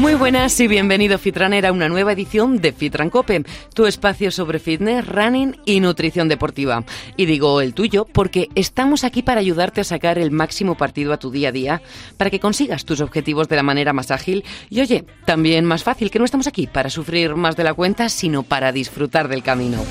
[0.00, 3.44] Muy buenas y bienvenido Fitrunner a una nueva edición de Fitran Cope,
[3.74, 6.84] tu espacio sobre fitness, running y nutrición deportiva.
[7.18, 11.18] Y digo el tuyo porque estamos aquí para ayudarte a sacar el máximo partido a
[11.18, 11.82] tu día a día,
[12.16, 16.10] para que consigas tus objetivos de la manera más ágil y oye, también más fácil,
[16.10, 19.84] que no estamos aquí para sufrir más de la cuenta, sino para disfrutar del camino.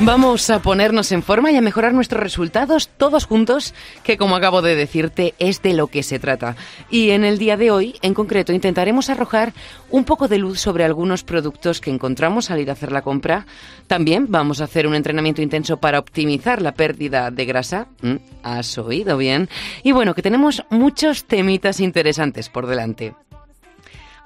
[0.00, 4.60] Vamos a ponernos en forma y a mejorar nuestros resultados todos juntos, que como acabo
[4.60, 6.56] de decirte es de lo que se trata.
[6.90, 9.52] Y en el día de hoy, en concreto, intentaremos arrojar
[9.90, 13.46] un poco de luz sobre algunos productos que encontramos al ir a hacer la compra.
[13.86, 17.86] También vamos a hacer un entrenamiento intenso para optimizar la pérdida de grasa.
[18.02, 19.48] Mm, ¿Has oído bien?
[19.84, 23.14] Y bueno, que tenemos muchos temitas interesantes por delante.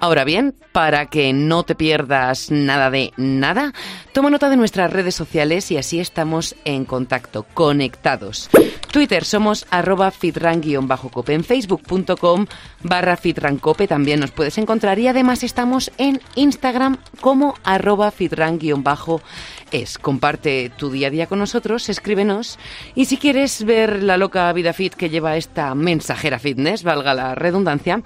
[0.00, 3.72] Ahora bien, para que no te pierdas nada de nada,
[4.12, 8.48] toma nota de nuestras redes sociales y así estamos en contacto, conectados.
[8.92, 12.46] Twitter somos arroba fitran-cope, en facebook.com
[12.82, 19.98] barra fitrancope también nos puedes encontrar y además estamos en Instagram como arroba fitran-es.
[19.98, 22.58] Comparte tu día a día con nosotros, escríbenos
[22.94, 27.34] y si quieres ver la loca vida fit que lleva esta mensajera fitness, valga la
[27.34, 28.02] redundancia,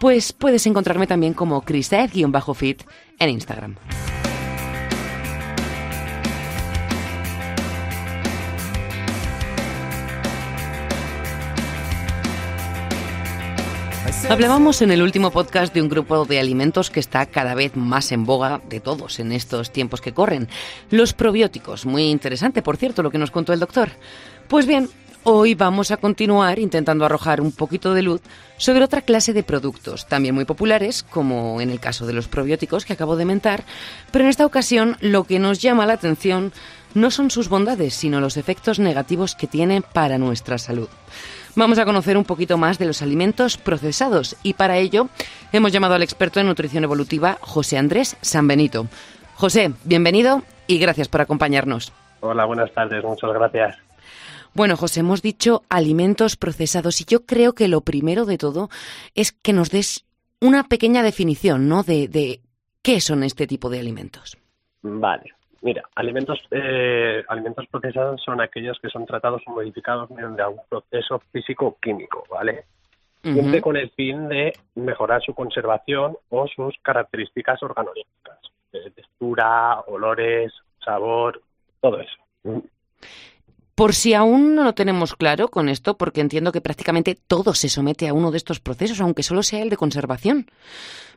[0.00, 2.82] pues puedes encontrarme también como crisaed-fit
[3.18, 3.76] en Instagram.
[14.30, 18.10] Hablábamos en el último podcast de un grupo de alimentos que está cada vez más
[18.12, 20.48] en boga de todos en estos tiempos que corren.
[20.90, 21.84] Los probióticos.
[21.84, 23.90] Muy interesante, por cierto, lo que nos contó el doctor.
[24.48, 24.88] Pues bien,
[25.22, 28.22] Hoy vamos a continuar intentando arrojar un poquito de luz
[28.56, 32.86] sobre otra clase de productos, también muy populares, como en el caso de los probióticos
[32.86, 33.64] que acabo de mentar,
[34.12, 36.52] pero en esta ocasión lo que nos llama la atención
[36.94, 40.88] no son sus bondades, sino los efectos negativos que tienen para nuestra salud.
[41.54, 45.08] Vamos a conocer un poquito más de los alimentos procesados y para ello
[45.52, 48.86] hemos llamado al experto en nutrición evolutiva José Andrés Sanbenito.
[49.34, 51.92] José, bienvenido y gracias por acompañarnos.
[52.20, 53.89] Hola, buenas tardes, muchas gracias.
[54.54, 58.68] Bueno, José, hemos dicho alimentos procesados y yo creo que lo primero de todo
[59.14, 60.04] es que nos des
[60.40, 61.82] una pequeña definición, ¿no?
[61.82, 62.40] De,
[62.82, 64.36] qué son este tipo de alimentos.
[64.82, 65.34] Vale.
[65.62, 71.20] Mira, alimentos, eh, alimentos procesados son aquellos que son tratados o modificados mediante un proceso
[71.32, 72.64] físico-químico, ¿vale?
[73.22, 78.38] Siempre con el fin de mejorar su conservación o sus características organolépticas,
[78.70, 81.42] textura, olores, sabor,
[81.82, 82.62] todo eso.
[83.80, 87.70] Por si aún no lo tenemos claro con esto, porque entiendo que prácticamente todo se
[87.70, 90.44] somete a uno de estos procesos, aunque solo sea el de conservación.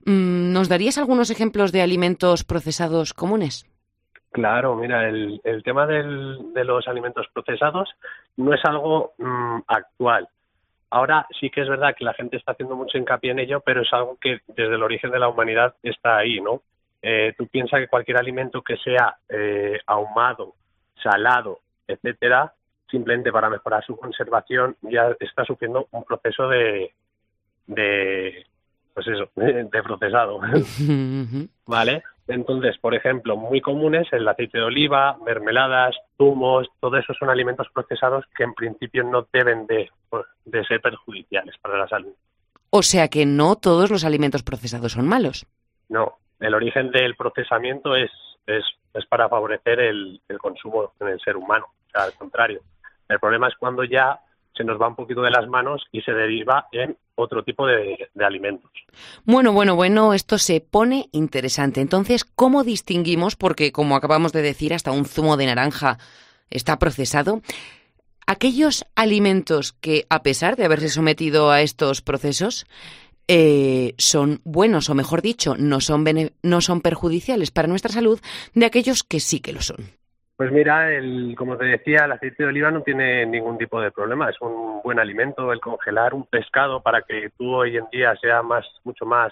[0.06, 3.66] Mm, ¿Nos darías algunos ejemplos de alimentos procesados comunes?
[4.31, 7.90] Claro, mira, el, tema de los alimentos procesados
[8.38, 10.30] no es algo mm, actual.
[10.90, 13.81] Ahora sí que es verdad que la gente está haciendo mucho hincapié en ello, pero
[13.81, 16.62] es algo que desde el origen de la humanidad está ahí, ¿no?
[17.01, 20.53] Eh, tú piensas que cualquier alimento que sea eh, ahumado,
[21.03, 22.54] salado etcétera,
[22.90, 26.94] simplemente para mejorar su conservación ya está sufriendo un proceso de,
[27.68, 28.46] de
[28.94, 30.40] pues eso, de procesado.
[31.66, 32.04] ¿Vale?
[32.28, 37.68] Entonces, por ejemplo, muy comunes el aceite de oliva, mermeladas, zumos, todo eso son alimentos
[37.74, 39.90] procesados que en principio no deben de,
[40.46, 42.14] de ser perjudiciales para la salud.
[42.70, 45.46] O sea que no todos los alimentos procesados son malos.
[45.90, 48.10] No, el origen del procesamiento es,
[48.48, 52.62] es para favorecer el, consumo en el ser humano, o sea, al contrario.
[53.09, 54.20] El problema es cuando ya
[54.56, 58.09] se nos va un poquito de las manos y se deriva en otro tipo de,
[58.14, 58.72] de, alimentos.
[59.26, 61.81] Bueno, bueno, bueno, esto se pone interesante.
[61.81, 63.36] Entonces, ¿cómo distinguimos?
[63.36, 65.98] Porque, como acabamos de decir, hasta un zumo de naranja
[66.50, 67.42] está procesado.
[68.25, 72.66] Aquellos alimentos que, a pesar de haberse sometido a estos procesos,
[73.28, 76.04] eh, son buenos, o mejor dicho, no son,
[76.42, 78.20] no son perjudiciales para nuestra salud
[78.54, 79.78] de aquellos que sí que lo son.
[80.36, 83.92] Pues mira, el, como te decía, el aceite de oliva no tiene ningún tipo de
[83.92, 84.30] problema.
[84.30, 85.54] Es un buen alimento.
[85.54, 89.31] El congelar un pescado para que tú hoy en día sea más, mucho más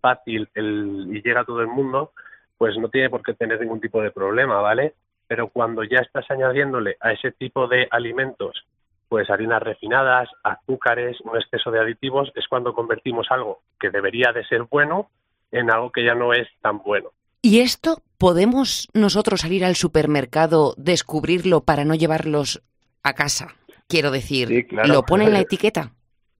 [0.00, 2.12] fácil el, y llega a todo el mundo,
[2.58, 4.94] pues no tiene por qué tener ningún tipo de problema, ¿vale?
[5.26, 8.66] Pero cuando ya estás añadiéndole a ese tipo de alimentos
[9.14, 14.44] pues harinas refinadas, azúcares, un exceso de aditivos, es cuando convertimos algo que debería de
[14.44, 15.08] ser bueno
[15.52, 17.10] en algo que ya no es tan bueno.
[17.40, 22.60] ¿Y esto ¿podemos nosotros salir al supermercado, descubrirlo para no llevarlos
[23.04, 23.54] a casa?
[23.86, 25.92] Quiero decir, ¿lo pone en la etiqueta?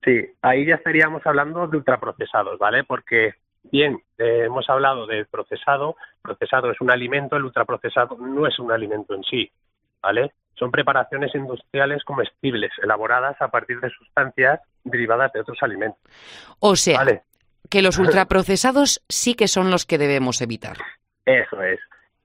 [0.03, 2.83] Sí, ahí ya estaríamos hablando de ultraprocesados, ¿vale?
[2.83, 3.35] Porque
[3.71, 8.73] bien, eh, hemos hablado de procesado, procesado es un alimento, el ultraprocesado no es un
[8.73, 9.49] alimento en sí,
[10.05, 10.31] ¿vale?
[10.53, 15.99] Son preparaciones industriales comestibles, elaboradas a partir de sustancias derivadas de otros alimentos.
[16.59, 17.03] O sea,
[17.69, 20.77] que los ultraprocesados sí que son los que debemos evitar.
[21.25, 21.79] Eso es.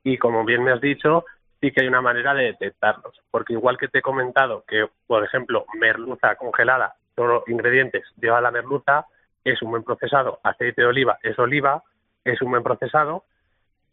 [0.05, 1.25] Y como bien me has dicho,
[1.61, 3.19] sí que hay una manera de detectarlos.
[3.31, 8.43] Porque igual que te he comentado que, por ejemplo, merluza congelada, todos los ingredientes lleva
[8.43, 9.07] la merluza,
[9.43, 10.39] es un buen procesado.
[10.43, 11.83] Aceite de oliva es oliva,
[12.25, 13.25] es un buen procesado.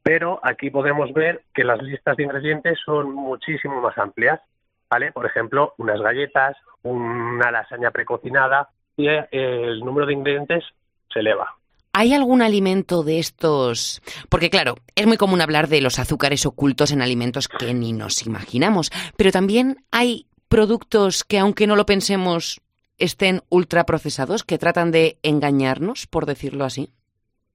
[0.07, 4.39] Pero aquí podemos ver que las listas de ingredientes son muchísimo más amplias.
[4.89, 5.11] ¿Vale?
[5.11, 10.63] Por ejemplo, unas galletas, una lasaña precocinada, y el número de ingredientes
[11.13, 11.53] se eleva.
[11.91, 14.01] ¿Hay algún alimento de estos?
[14.29, 18.25] Porque claro, es muy común hablar de los azúcares ocultos en alimentos que ni nos
[18.25, 22.61] imaginamos, pero también hay productos que aunque no lo pensemos
[22.97, 26.93] estén ultraprocesados, que tratan de engañarnos, por decirlo así.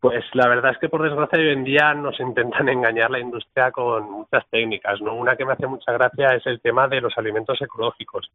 [0.03, 3.71] Pues la verdad es que por desgracia hoy en día nos intentan engañar la industria
[3.71, 5.15] con muchas técnicas, ¿no?
[5.15, 8.29] Una que me hace mucha gracia es el tema de los alimentos ecológicos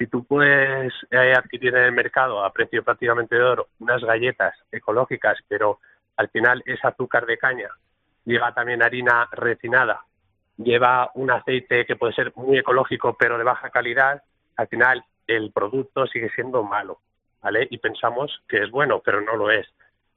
[0.00, 4.54] si tú puedes eh, adquirir en el mercado a precio prácticamente de oro unas galletas
[4.72, 5.78] ecológicas, pero
[6.16, 7.68] al final es azúcar de caña,
[8.24, 10.02] lleva también harina refinada,
[10.56, 14.22] lleva un aceite que puede ser muy ecológico pero de baja calidad,
[14.56, 17.00] al final el producto sigue siendo malo,
[17.42, 17.68] ¿vale?
[17.70, 19.66] Y pensamos que es bueno, pero no lo es.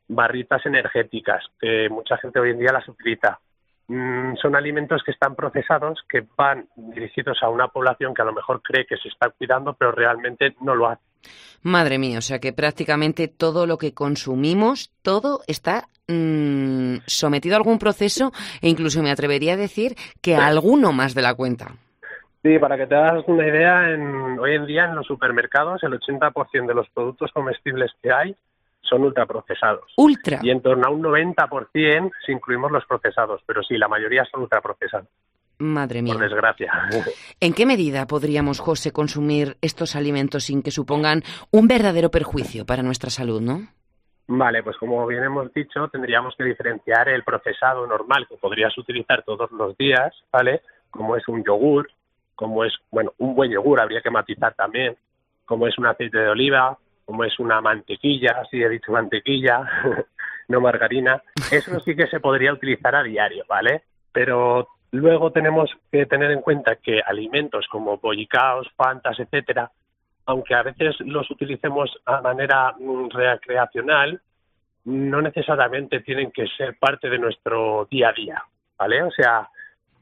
[0.08, 3.40] Barritas energéticas, que mucha gente hoy en día las utiliza.
[3.88, 8.34] Mm, son alimentos que están procesados, que van dirigidos a una población que a lo
[8.34, 11.02] mejor cree que se está cuidando, pero realmente no lo hace.
[11.64, 17.58] Madre mía, o sea que prácticamente todo lo que consumimos, todo está mm, sometido a
[17.58, 21.72] algún proceso e incluso me atrevería a decir que a alguno más de la cuenta.
[22.42, 25.94] Sí, para que te hagas una idea, en, hoy en día en los supermercados el
[25.94, 28.36] 80% de los productos comestibles que hay
[28.84, 29.92] son ultraprocesados.
[29.98, 30.40] Ultra.
[30.42, 34.42] Y en torno a un 90% si incluimos los procesados, pero sí, la mayoría son
[34.42, 35.08] ultraprocesados.
[35.60, 36.14] Madre mía.
[36.14, 36.72] Por desgracia.
[37.40, 41.22] ¿En qué medida podríamos, José, consumir estos alimentos sin que supongan
[41.52, 43.62] un verdadero perjuicio para nuestra salud, no?
[44.28, 49.24] Vale, pues como bien hemos dicho, tendríamos que diferenciar el procesado normal que podrías utilizar
[49.24, 50.62] todos los días, ¿vale?
[50.90, 51.90] Como es un yogur,
[52.36, 54.96] como es, bueno, un buen yogur, habría que matizar también,
[55.46, 59.68] como es un aceite de oliva, como es una mantequilla, así he dicho mantequilla,
[60.48, 61.22] no margarina,
[61.52, 63.84] eso sí que se podría utilizar a diario, ¿vale?
[64.12, 69.72] Pero luego tenemos que tener en cuenta que alimentos como bollicaos, fantas, etcétera,
[70.26, 74.22] aunque a veces los utilicemos a manera mm, recreacional,
[74.86, 78.44] no necesariamente tienen que ser parte de nuestro día a día,
[78.78, 79.04] ¿vale?
[79.04, 79.50] O sea,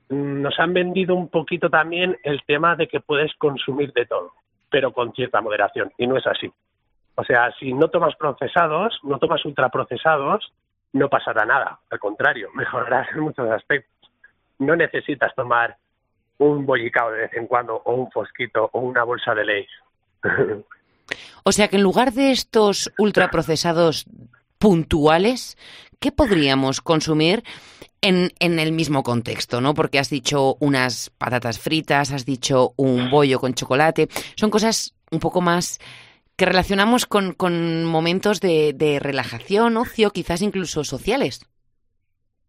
[0.09, 4.33] mm, nos han vendido un poquito también el tema de que puedes consumir de todo,
[4.69, 6.51] pero con cierta moderación, y no es así.
[7.21, 10.51] O sea, si no tomas procesados, no tomas ultraprocesados,
[10.93, 11.79] no pasará nada.
[11.91, 14.09] Al contrario, mejorarás en muchos aspectos.
[14.57, 15.77] No necesitas tomar
[16.39, 19.73] un bollicao de vez en cuando, o un fosquito, o una bolsa de leche.
[21.43, 24.07] o sea que en lugar de estos ultraprocesados
[24.57, 25.59] puntuales,
[25.99, 27.43] ¿qué podríamos consumir
[28.01, 29.75] en, en, el mismo contexto, ¿no?
[29.75, 35.19] Porque has dicho unas patatas fritas, has dicho un bollo con chocolate, son cosas un
[35.19, 35.79] poco más
[36.41, 41.45] que relacionamos con, con momentos de, de, relajación, ocio, quizás incluso sociales.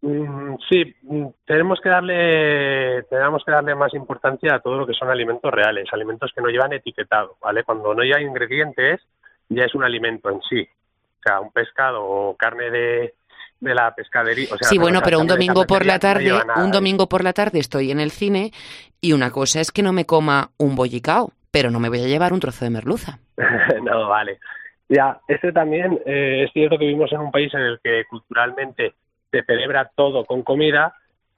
[0.01, 4.95] Mm, sí, mm, tenemos que darle tenemos que darle más importancia a todo lo que
[4.95, 7.63] son alimentos reales, alimentos que no llevan etiquetado, ¿vale?
[7.63, 8.99] Cuando no hay ingredientes
[9.49, 10.67] ya es un alimento en sí,
[11.19, 13.13] o sea, un pescado o carne de,
[13.59, 14.47] de la pescadería.
[14.51, 17.59] O sea, sí, bueno, pero un domingo por la tarde, un domingo por la tarde
[17.59, 18.53] estoy en el cine
[18.99, 22.07] y una cosa es que no me coma un bollicao, pero no me voy a
[22.07, 23.19] llevar un trozo de merluza.
[23.83, 24.39] no, vale.
[24.89, 28.95] Ya, este también eh, es cierto que vivimos en un país en el que culturalmente
[29.31, 30.95] se celebra todo con comida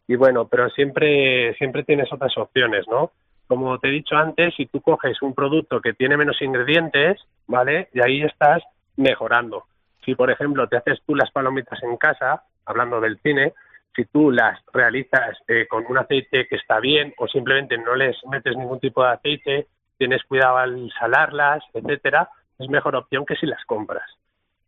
[0.08, 3.12] y bueno, pero siempre siempre tienes otras opciones, ¿no?
[3.48, 7.90] Como te he dicho antes, si tú coges un producto que tiene menos ingredientes, ¿vale?
[7.94, 8.64] Y ahí estás
[8.96, 9.66] mejorando.
[10.06, 13.54] Si, por ejemplo, te haces tú las palomitas en casa, hablando del cine,
[13.94, 18.16] si tú las realizas eh, con un aceite que está bien o simplemente no les
[18.32, 23.46] metes ningún tipo de aceite, tienes cuidado al salarlas, etcétera, es mejor opción que si
[23.46, 24.10] las compras.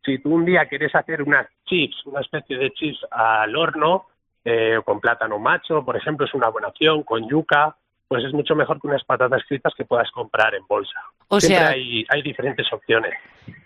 [0.06, 4.06] Si tú un día quieres hacer unas chips, una especie de chips al horno,
[4.46, 7.76] eh, con plátano macho, por ejemplo, es una buena opción, con yuca,
[8.08, 11.02] pues es mucho mejor que unas patatas fritas que puedas comprar en bolsa.
[11.28, 13.14] O sea, hay, hay diferentes opciones.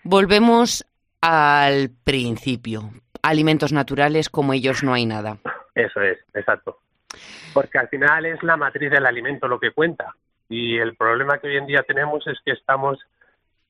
[0.02, 0.84] Volvemos
[1.20, 2.90] al principio.
[3.22, 5.38] Alimentos naturales, como ellos no hay nada.
[5.74, 6.80] Eso es, exacto.
[7.54, 10.14] Porque al final es la matriz del alimento lo que cuenta.
[10.52, 12.98] Y el problema que hoy en día tenemos es que estamos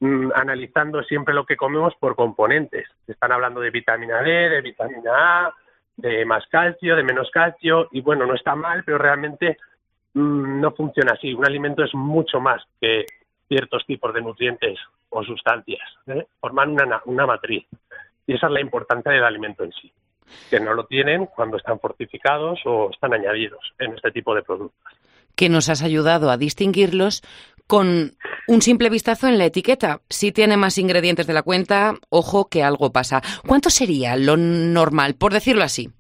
[0.01, 2.89] mm, analizando siempre lo que comemos por componentes.
[3.07, 5.13] Están hablando de vitamina D, de vitamina
[5.47, 5.55] A,
[5.97, 9.59] de más calcio, de menos calcio, y bueno, no está mal, pero realmente
[10.15, 11.33] mm, no funciona así.
[11.33, 13.07] Un alimento es mucho más que
[13.47, 14.77] ciertos tipos de nutrientes
[15.11, 15.89] o sustancias.
[16.09, 16.27] ¿eh?
[16.41, 17.65] Forman una, una matriz.
[18.27, 19.93] Y esa es la importancia del alimento en sí,
[20.51, 24.93] que no lo tienen cuando están fortificados o están añadidos en este tipo de productos.
[25.43, 27.21] Que nos has ayudado a distinguirlos
[27.67, 28.13] con
[28.47, 30.01] un simple vistazo en la etiqueta.
[30.09, 33.23] Si tiene más ingredientes de la cuenta, ojo que algo pasa.
[33.45, 35.91] ¿Cuánto sería lo normal, por decirlo así?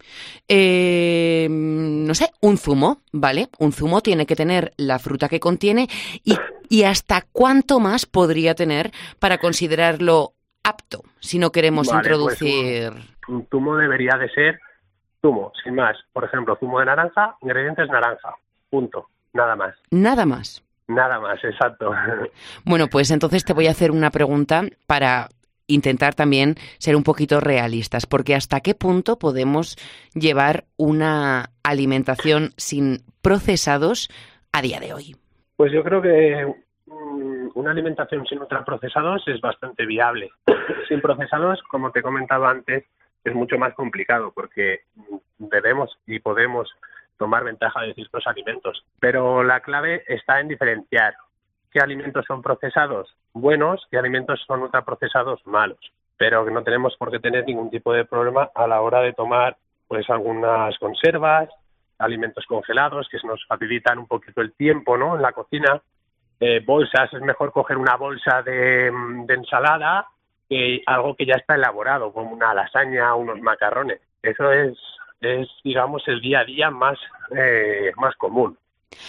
[0.46, 3.49] Eh, no sé, un zumo, ¿vale?
[3.58, 5.88] Un zumo tiene que tener la fruta que contiene
[6.22, 6.37] y,
[6.68, 12.92] y hasta cuánto más podría tener para considerarlo apto si no queremos Vale, pues introducir.
[13.26, 14.61] un, un zumo debería de ser
[15.20, 15.96] zumo, sin más.
[16.12, 18.37] Por ejemplo, zumo de naranja, ingredientes naranja.
[18.70, 19.08] Punto.
[19.32, 19.74] Nada más.
[19.90, 20.62] Nada más.
[20.88, 21.92] Nada más, exacto.
[22.64, 25.28] Bueno, pues entonces te voy a hacer una pregunta para
[25.66, 29.76] intentar también ser un poquito realistas, porque hasta qué punto podemos
[30.14, 34.08] llevar una alimentación sin procesados
[34.52, 35.16] a día de hoy.
[35.56, 36.54] Pues yo creo que
[36.86, 40.30] mm, una alimentación sin ultraprocesados es bastante viable.
[40.88, 42.84] sin procesados, como te comentaba antes,
[43.24, 46.68] es mucho más complicado porque mm, debemos y podemos
[47.19, 48.85] tomar ventaja de ciertos alimentos.
[49.00, 51.14] Pero la clave está en diferenciar
[51.71, 55.78] qué alimentos son procesados buenos, qué alimentos son ultraprocesados malos.
[56.16, 59.57] Pero no tenemos por qué tener ningún tipo de problema a la hora de tomar
[59.88, 61.49] pues algunas conservas,
[61.99, 65.16] alimentos congelados que nos facilitan un poquito el tiempo ¿no?
[65.16, 65.81] en la cocina.
[66.40, 68.90] Eh, bolsas, es mejor coger una bolsa de,
[69.26, 70.07] de ensalada
[70.49, 74.00] que algo que ya está elaborado, como una lasaña, unos macarrones.
[74.23, 74.76] Eso es,
[75.23, 76.99] es digamos, el día a día más,
[77.37, 78.59] eh, más común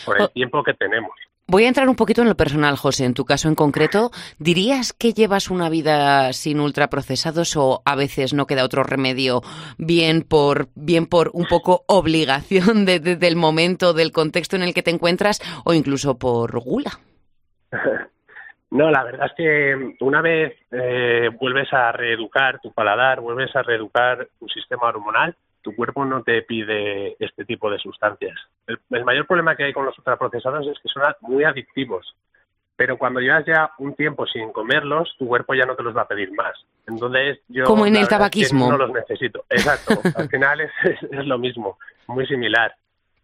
[0.06, 0.28] por el Oh.
[0.30, 1.12] tiempo que tenemos.
[1.46, 3.04] Voy a entrar un poquito en lo personal, José.
[3.04, 8.34] En tu caso en concreto, ¿dirías que llevas una vida sin ultraprocesados o a veces
[8.34, 9.42] no queda otro remedio
[9.78, 14.74] bien por, bien por un poco obligación de- de- del momento, del contexto en el
[14.74, 16.92] que te encuentras o incluso por gula?
[18.72, 23.62] No, la verdad es que una vez eh, vuelves a reeducar tu paladar, vuelves a
[23.62, 28.36] reeducar tu sistema hormonal, tu cuerpo no te pide este tipo de sustancias.
[28.68, 32.16] El, el mayor problema que hay con los ultraprocesados es que son muy adictivos,
[32.76, 36.02] pero cuando llevas ya un tiempo sin comerlos, tu cuerpo ya no te los va
[36.02, 36.54] a pedir más.
[36.88, 38.70] Entonces yo Como en el tabaquismo.
[38.70, 39.46] no los necesito.
[39.50, 40.02] Exacto.
[40.16, 42.76] Al final es, es- es lo mismo, muy similar.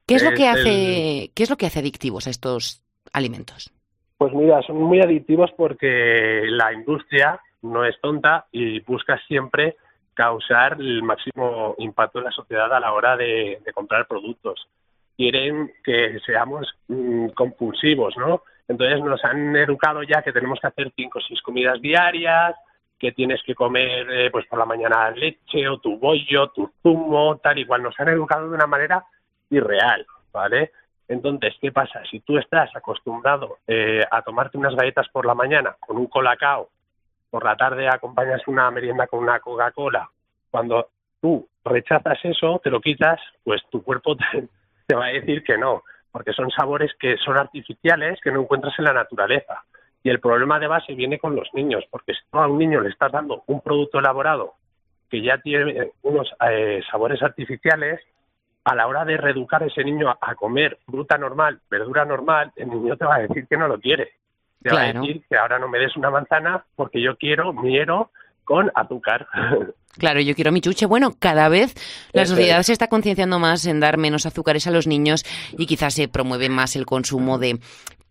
[0.08, 2.82] ¿Qué es lo que hace, qué es lo que hace adictivos a estos
[3.14, 3.72] alimentos?
[4.18, 9.76] Pues mira, son muy adictivos porque la industria no es tonta y busca siempre
[10.20, 14.68] causar el máximo impacto en la sociedad a la hora de, comprar productos.
[15.16, 18.44] Quieren que seamos mm, compulsivos, ¿no?
[18.68, 22.54] Entonces nos han educado ya que tenemos que hacer cinco o seis comidas diarias,
[23.00, 27.38] que tienes que comer eh, pues por la mañana leche o tu bollo, tu zumo,
[27.38, 27.82] tal igual.
[27.82, 29.06] Nos han educado de una manera
[29.50, 30.74] irreal, ¿vale?
[31.08, 32.04] Entonces, ¿qué pasa?
[32.12, 36.68] Si tú estás acostumbrado eh, a tomarte unas galletas por la mañana con un colacao,
[37.30, 40.10] por la tarde acompañas una merienda con una Coca-Cola,
[40.50, 40.88] cuando
[41.22, 44.16] tú rechazas eso, te lo quitas, pues tu cuerpo
[44.88, 48.78] te, va a decir que no, porque son sabores que son artificiales, que no encuentras
[48.80, 49.64] en la naturaleza.
[50.02, 52.80] Y el problema de base viene con los niños, porque si tú a un niño
[52.80, 54.54] le estás dando un producto elaborado
[55.10, 58.00] que ya tiene unos eh, sabores artificiales,
[58.64, 62.52] a la hora de reeducar a ese niño a, a comer fruta normal, verdura normal,
[62.56, 64.14] el niño te va a decir que no lo quiere.
[64.62, 65.02] Te va a Claro.
[65.02, 68.12] decir que ahora no me des una manzana porque yo quiero miero
[68.44, 69.28] con azúcar.
[69.98, 70.86] Claro, yo quiero mi chuche.
[70.86, 71.74] Bueno, cada vez
[72.14, 75.26] la sociedad se está concienciando más en dar menos azúcares a los niños
[75.58, 77.60] y quizás se promueve más el consumo de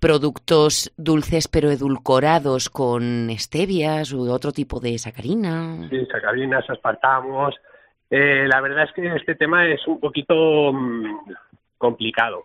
[0.01, 5.89] productos dulces pero edulcorados con stevias u otro tipo de sacarina.
[5.89, 7.55] Sí, sacarinas, aspartamos.
[8.11, 11.33] Eh, la verdad es que este tema es un poquito mm,
[11.79, 12.45] complicado,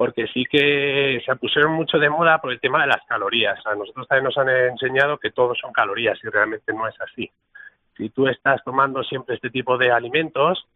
[0.00, 3.60] porque sí que se pusieron mucho de moda por el tema de las calorías.
[3.66, 7.30] A nosotros también nos han enseñado que todo son calorías y realmente no es así.
[7.98, 10.66] Si tú estás tomando siempre este tipo de alimentos,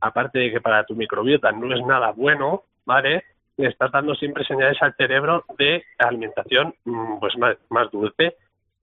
[0.00, 3.22] aparte de que para tu microbiota no es nada bueno, ¿vale?
[3.58, 8.34] Le estás dando siempre señales al cerebro de alimentación mm, pues más, más dulce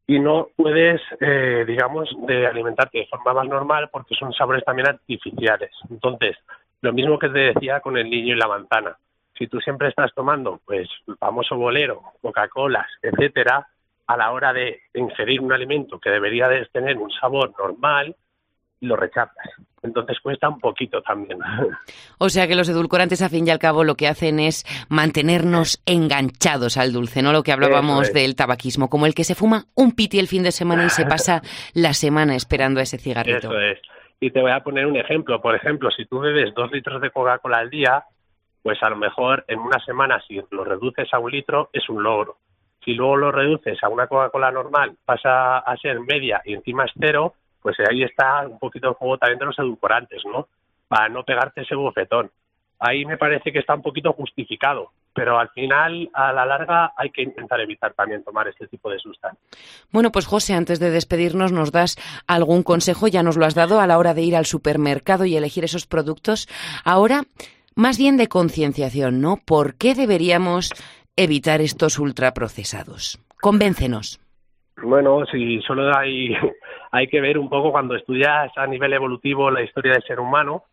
[0.08, 4.88] y no puedes, eh, digamos, de alimentarte de forma más normal porque son sabores también
[4.88, 5.72] artificiales.
[5.90, 6.38] Entonces,
[6.80, 8.98] lo mismo que te decía con el niño y la manzana.
[9.42, 13.68] Si tú siempre estás tomando, pues, el famoso bolero, Coca-Colas, etcétera,
[14.06, 18.16] a la hora de ingerir un alimento que debería de tener un sabor normal,
[18.82, 19.50] lo rechazas.
[19.82, 21.40] Entonces cuesta un poquito también.
[22.20, 25.82] O sea que los edulcorantes, a fin y al cabo, lo que hacen es mantenernos
[25.88, 27.32] enganchados al dulce, ¿no?
[27.32, 30.52] Lo que hablábamos del tabaquismo, como el que se fuma un piti el fin de
[30.52, 31.42] semana y se pasa
[31.74, 33.38] la semana esperando ese cigarrito.
[33.40, 33.80] Eso es.
[34.20, 35.42] Y te voy a poner un ejemplo.
[35.42, 38.06] Por ejemplo, si tú bebes dos litros de Coca-Cola al día,
[38.64, 42.04] pues a lo mejor en una semana, si lo reduces a un litro, es un
[42.04, 42.38] logro.
[42.84, 46.92] Si luego lo reduces a una Coca-Cola normal, pasa a ser media y encima es
[47.00, 50.48] cero, pues ahí está un poquito el juego también de los edulcorantes, ¿no?
[50.88, 52.32] Para no pegarte ese bofetón.
[52.80, 57.12] Ahí me parece que está un poquito justificado, pero al final, a la larga, hay
[57.12, 59.46] que intentar evitar también tomar este tipo de sustancias.
[59.92, 63.08] Bueno, pues José, antes de despedirnos, ¿nos das algún consejo?
[63.08, 65.86] Ya nos lo has dado a la hora de ir al supermercado y elegir esos
[65.86, 66.48] productos.
[66.84, 67.22] Ahora,
[67.82, 69.38] más bien de concienciación, ¿no?
[69.44, 70.70] ¿Por qué deberíamos
[71.16, 73.20] evitar estos ultraprocesados?
[73.42, 74.22] Convéncenos.
[74.84, 76.36] Bueno, si solo hay,
[76.92, 80.66] hay que ver un poco cuando estudias a nivel evolutivo la historia del ser humano,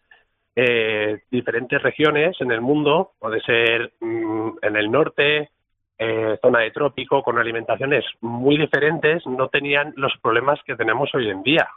[0.54, 5.50] eh, diferentes regiones en el mundo, puede ser mm, en el norte,
[5.98, 11.30] eh, zona de trópico, con alimentaciones muy diferentes, no tenían los problemas que tenemos hoy
[11.30, 11.68] en día.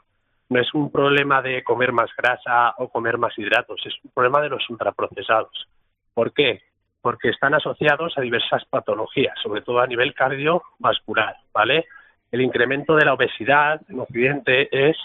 [0.51, 4.41] No es un problema de comer más grasa o comer más hidratos, es un problema
[4.41, 5.67] de los ultraprocesados.
[6.13, 6.61] ¿Por qué?
[7.01, 11.85] Porque están asociados a diversas patologías, sobre todo a nivel cardiovascular, ¿vale?
[12.31, 14.97] el incremento de la obesidad en Occidente es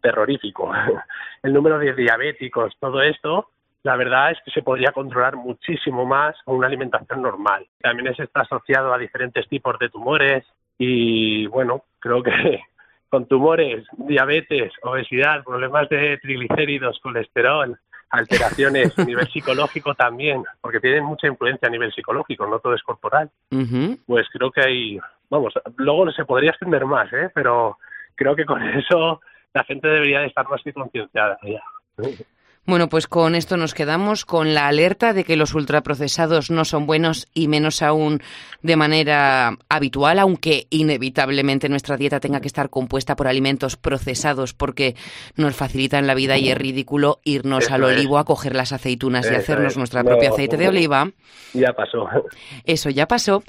[0.00, 0.70] terrorífico.
[1.42, 3.48] El número de diabéticos, todo esto,
[3.82, 7.66] la verdad es que se podría controlar muchísimo más con una alimentación normal.
[7.80, 10.44] También está asociado a diferentes tipos de tumores
[10.78, 12.60] y, bueno, creo que
[13.14, 17.78] con tumores, diabetes, obesidad, problemas de triglicéridos, colesterol,
[18.10, 22.82] alteraciones a nivel psicológico también, porque tienen mucha influencia a nivel psicológico, no todo es
[22.82, 23.30] corporal.
[24.04, 24.98] Pues creo que hay,
[25.30, 27.30] vamos, luego se podría extender más, ¿eh?
[27.32, 27.78] pero
[28.16, 29.20] creo que con eso
[29.52, 31.62] la gente debería de estar más concienciada ya.
[32.66, 36.86] Bueno, pues con esto nos quedamos con la alerta de que los ultraprocesados no son
[36.86, 38.22] buenos y menos aún
[38.62, 44.96] de manera habitual, aunque inevitablemente nuestra dieta tenga que estar compuesta por alimentos procesados porque
[45.36, 49.34] nos facilitan la vida y es ridículo irnos al olivo a coger las aceitunas y
[49.34, 51.10] hacernos nuestra propia aceite de oliva.
[51.52, 52.08] Ya pasó.
[52.64, 53.42] Eso ya pasó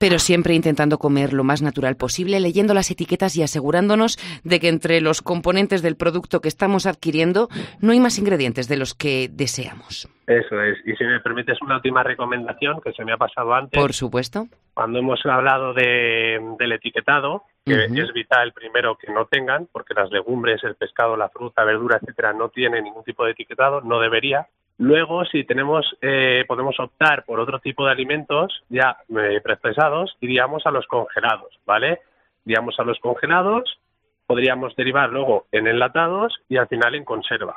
[0.00, 4.68] pero siempre intentando comer lo más natural posible, leyendo las etiquetas y asegurándonos de que
[4.68, 7.48] entre los componentes del producto que estamos adquiriendo
[7.80, 10.08] no hay más ingredientes de los que deseamos.
[10.26, 10.78] Eso es.
[10.86, 13.78] Y si me permites una última recomendación que se me ha pasado antes.
[13.78, 14.46] Por supuesto.
[14.72, 20.64] Cuando hemos hablado del etiquetado, que es vital primero que no tengan, porque las legumbres,
[20.64, 24.46] el pescado, la fruta, verdura, etcétera, no tienen ningún tipo de etiquetado, no debería.
[24.80, 30.64] Luego, si tenemos, eh, podemos optar por otro tipo de alimentos ya eh, procesados, iríamos
[30.64, 32.00] a los congelados, ¿vale?
[32.46, 33.78] Iríamos a los congelados,
[34.26, 37.56] podríamos derivar luego en enlatados y al final en conserva.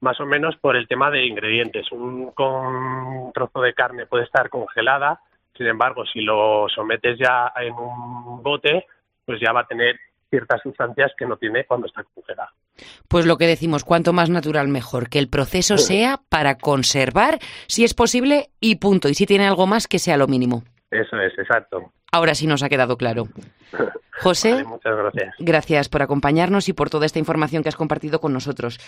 [0.00, 1.90] Más o menos por el tema de ingredientes.
[1.90, 5.18] Un, un trozo de carne puede estar congelada,
[5.56, 8.86] sin embargo, si lo sometes ya en un bote,
[9.26, 9.98] pues ya va a tener
[10.30, 12.52] ciertas sustancias que no tiene cuando está congelada.
[13.08, 17.84] Pues lo que decimos, cuanto más natural mejor, que el proceso sea para conservar, si
[17.84, 19.08] es posible, y punto.
[19.08, 20.62] Y si tiene algo más, que sea lo mínimo.
[20.90, 21.92] Eso es, exacto.
[22.12, 23.28] Ahora sí nos ha quedado claro.
[24.20, 25.34] José, muchas gracias.
[25.38, 28.78] Gracias por acompañarnos y por toda esta información que has compartido con nosotros.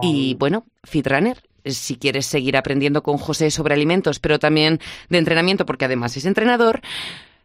[0.00, 4.78] Y bueno, Fitrunner, si quieres seguir aprendiendo con José sobre alimentos, pero también
[5.08, 6.82] de entrenamiento, porque además es entrenador,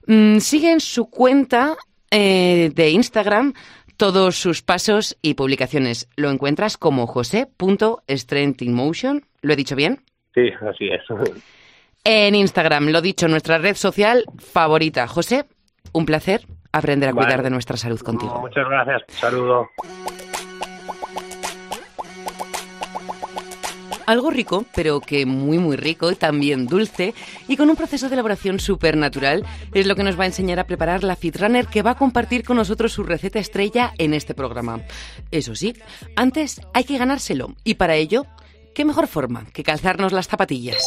[0.05, 1.77] mm, sigue en su cuenta
[2.11, 3.53] eh, de Instagram
[3.97, 6.09] todos sus pasos y publicaciones.
[6.15, 9.25] Lo encuentras como josé.strengthinmotion.
[9.41, 10.03] ¿Lo he dicho bien?
[10.33, 11.01] Sí, así es.
[12.03, 15.07] En Instagram, lo dicho, nuestra red social favorita.
[15.07, 15.45] José,
[15.93, 18.39] un placer aprender a cuidar de nuestra salud contigo.
[18.39, 19.03] Muchas gracias.
[19.07, 19.69] Saludo.
[24.11, 27.13] Algo rico, pero que muy muy rico, y también dulce
[27.47, 30.59] y con un proceso de elaboración súper natural, es lo que nos va a enseñar
[30.59, 34.33] a preparar la Fitrunner que va a compartir con nosotros su receta estrella en este
[34.33, 34.81] programa.
[35.31, 35.77] Eso sí,
[36.17, 38.25] antes hay que ganárselo y para ello,
[38.75, 40.83] ¿qué mejor forma que calzarnos las zapatillas?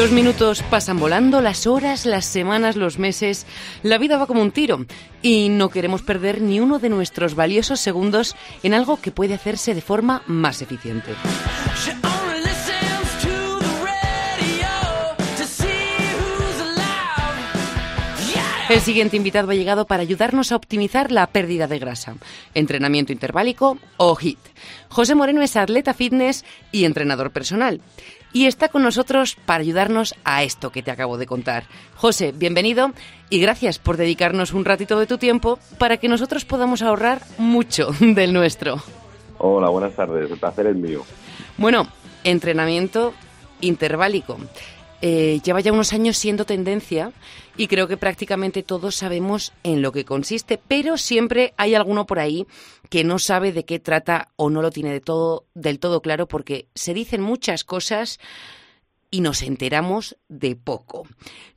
[0.00, 3.44] Los minutos pasan volando, las horas, las semanas, los meses.
[3.82, 4.86] La vida va como un tiro
[5.20, 9.74] y no queremos perder ni uno de nuestros valiosos segundos en algo que puede hacerse
[9.74, 11.10] de forma más eficiente.
[18.70, 22.14] El siguiente invitado ha llegado para ayudarnos a optimizar la pérdida de grasa,
[22.54, 24.38] entrenamiento interválico o HIT.
[24.88, 27.82] José Moreno es atleta fitness y entrenador personal.
[28.32, 31.64] Y está con nosotros para ayudarnos a esto que te acabo de contar.
[31.96, 32.92] José, bienvenido
[33.28, 37.90] y gracias por dedicarnos un ratito de tu tiempo para que nosotros podamos ahorrar mucho
[38.00, 38.82] del nuestro.
[39.38, 41.02] Hola, buenas tardes, el placer es mío.
[41.56, 41.86] Bueno,
[42.24, 43.14] entrenamiento
[43.60, 44.38] interválico.
[45.02, 47.12] Eh, lleva ya unos años siendo tendencia
[47.56, 52.18] y creo que prácticamente todos sabemos en lo que consiste, pero siempre hay alguno por
[52.18, 52.46] ahí
[52.90, 56.26] que no sabe de qué trata o no lo tiene de todo, del todo claro
[56.26, 58.18] porque se dicen muchas cosas
[59.10, 61.04] y nos enteramos de poco.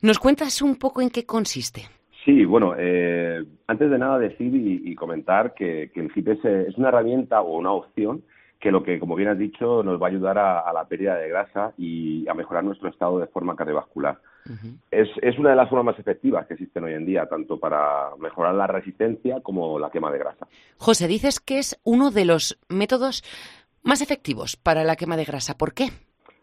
[0.00, 1.82] ¿Nos cuentas un poco en qué consiste?
[2.24, 7.42] Sí, bueno, eh, antes de nada decir y, comentar que, el HIP es una herramienta
[7.42, 8.22] o una opción
[8.64, 11.28] que lo que, como bien has dicho, nos va a ayudar a, la pérdida de
[11.28, 14.16] grasa y a mejorar nuestro estado de forma cardiovascular.
[14.90, 18.16] es, es, una de las formas más efectivas que existen hoy en día, tanto para
[18.18, 20.46] mejorar la resistencia como la quema de grasa.
[20.78, 23.22] José, dices que es uno de los métodos
[23.82, 25.58] más efectivos para la quema de grasa.
[25.58, 25.90] ¿Por qué?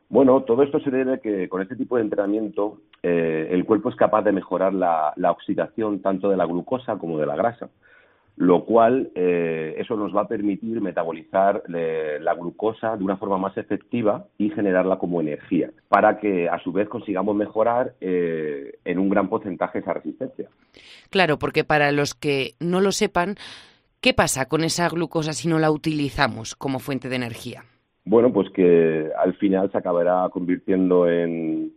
[0.08, 3.90] Bueno, todo esto se debe a que con este tipo de entrenamiento eh, el cuerpo
[3.90, 7.72] es capaz de mejorar la oxidación tanto de la glucosa como de la grasa
[8.38, 13.38] lo cual eh, eso nos va a permitir metabolizar eh, la glucosa de una forma
[13.38, 19.00] más efectiva y generarla como energía, para que a su vez consigamos mejorar eh, en
[19.00, 20.50] un gran porcentaje esa resistencia.
[21.10, 23.36] Claro, porque para los que no lo sepan,
[24.00, 27.64] ¿qué pasa con esa glucosa si no la utilizamos como fuente de energía?
[28.06, 31.72] Bueno, pues que al final se acabará convirtiendo en,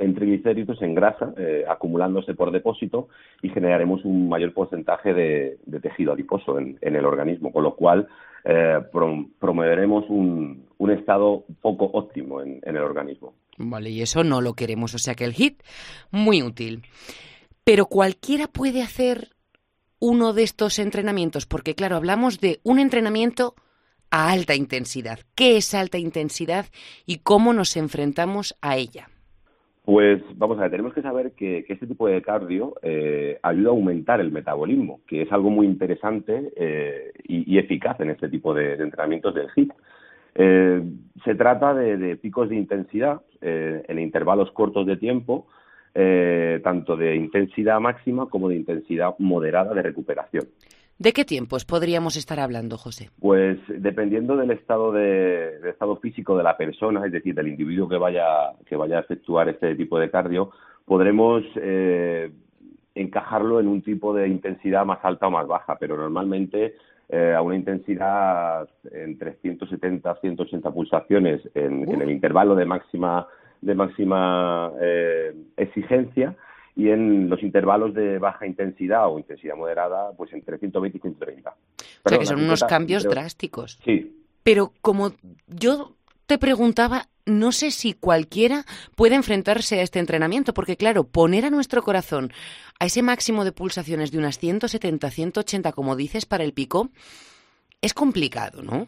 [0.00, 3.08] en triglicéridos, en grasa, eh, acumulándose por depósito
[3.42, 8.08] y generaremos un mayor porcentaje de, tejido adiposo en, el organismo, con lo cual
[8.44, 8.80] eh,
[9.38, 13.34] promoveremos un, estado poco óptimo en, el organismo.
[13.58, 15.62] Vale, y eso no lo queremos, o sea que el HIT,
[16.10, 16.82] muy útil.
[17.62, 19.28] Pero cualquiera puede hacer
[20.00, 23.54] uno de estos entrenamientos, porque claro, hablamos de un entrenamiento
[24.10, 25.20] a alta intensidad.
[25.34, 26.66] ¿Qué es alta intensidad
[27.04, 29.10] y cómo nos enfrentamos a ella?
[29.88, 33.72] Pues vamos a ver, tenemos que saber que, este tipo de cardio eh, ayuda a
[33.72, 38.74] aumentar el metabolismo, que es algo muy interesante eh, y, eficaz en este tipo de,
[38.74, 39.72] entrenamientos del HIIT.
[40.34, 40.82] Eh,
[41.24, 45.46] se trata de, picos de intensidad en intervalos cortos de tiempo,
[46.62, 50.44] tanto de intensidad máxima como de intensidad moderada de recuperación.
[50.98, 53.10] ¿De qué tiempos podríamos estar hablando, José?
[53.20, 57.96] Pues dependiendo del estado de, estado físico de la persona, es decir, del individuo que
[57.96, 58.24] vaya
[58.66, 60.50] que vaya a efectuar este tipo de cardio,
[60.84, 62.32] podremos eh,
[62.96, 66.74] encajarlo en un tipo de intensidad más alta o más baja, pero normalmente
[67.08, 73.28] eh, a una intensidad entre 170 180 pulsaciones en, el intervalo de máxima
[73.60, 76.36] de máxima eh, exigencia
[76.78, 81.50] y en los intervalos de baja intensidad o intensidad moderada, pues entre 120 y 130.
[81.50, 83.80] o sea que son unos cambios drásticos.
[83.84, 84.14] Sí.
[84.44, 85.10] Pero como
[85.48, 88.62] yo te preguntaba, no sé si cualquiera
[88.94, 92.30] puede enfrentarse a este entrenamiento, porque claro, poner a nuestro corazón
[92.78, 96.90] a ese máximo de pulsaciones de unas 170, 180, como dices, para el pico,
[97.82, 98.86] es complicado, ¿no?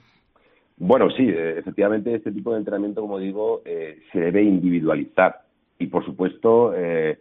[0.77, 5.43] Bueno, sí, eh, efectivamente este tipo de entrenamiento, como digo, eh, se debe individualizar
[5.81, 7.19] y, por supuesto, eh,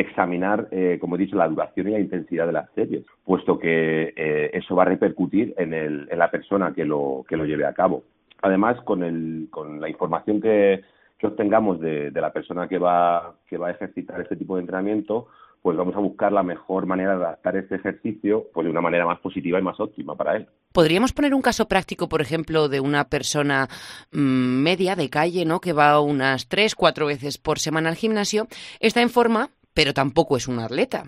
[0.00, 4.12] examinar, eh, como he dicho, la duración y la intensidad de las series, puesto que
[4.16, 7.66] eh, eso va a repercutir en, el, en la persona que lo, que lo lleve
[7.66, 8.04] a cabo.
[8.42, 10.82] Además, con, el, con la información que,
[11.18, 14.60] que obtengamos de, de, la persona que va, que va a ejercitar este tipo de
[14.60, 15.28] entrenamiento,
[15.62, 19.04] pues vamos a buscar la mejor manera de adaptar este ejercicio pues de una manera
[19.04, 20.46] más positiva y más óptima para él.
[20.72, 23.68] ¿Podríamos poner un caso práctico, por ejemplo, de una persona
[24.12, 25.60] mm, media de calle, ¿no?
[25.60, 28.46] que va unas tres, cuatro veces por semana al gimnasio,
[28.80, 31.04] está en forma, pero tampoco es un atleta.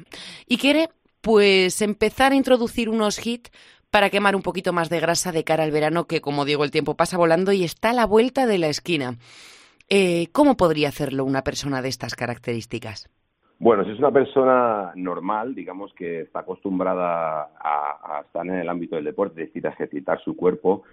[0.47, 0.91] Y quiere,
[1.23, 3.51] pues, empezar a introducir unos hits
[3.91, 6.71] para quemar un poquito más de grasa de cara al verano, que como digo, el
[6.71, 9.17] tiempo pasa volando y está a la vuelta de la esquina.
[9.89, 13.11] Eh, ¿Cómo podría hacerlo una persona de estas características?
[13.59, 18.95] Bueno, si es una persona normal, digamos que está acostumbrada a, estar en el ámbito
[18.95, 20.85] del deporte, es decir, a ejercitar su cuerpo,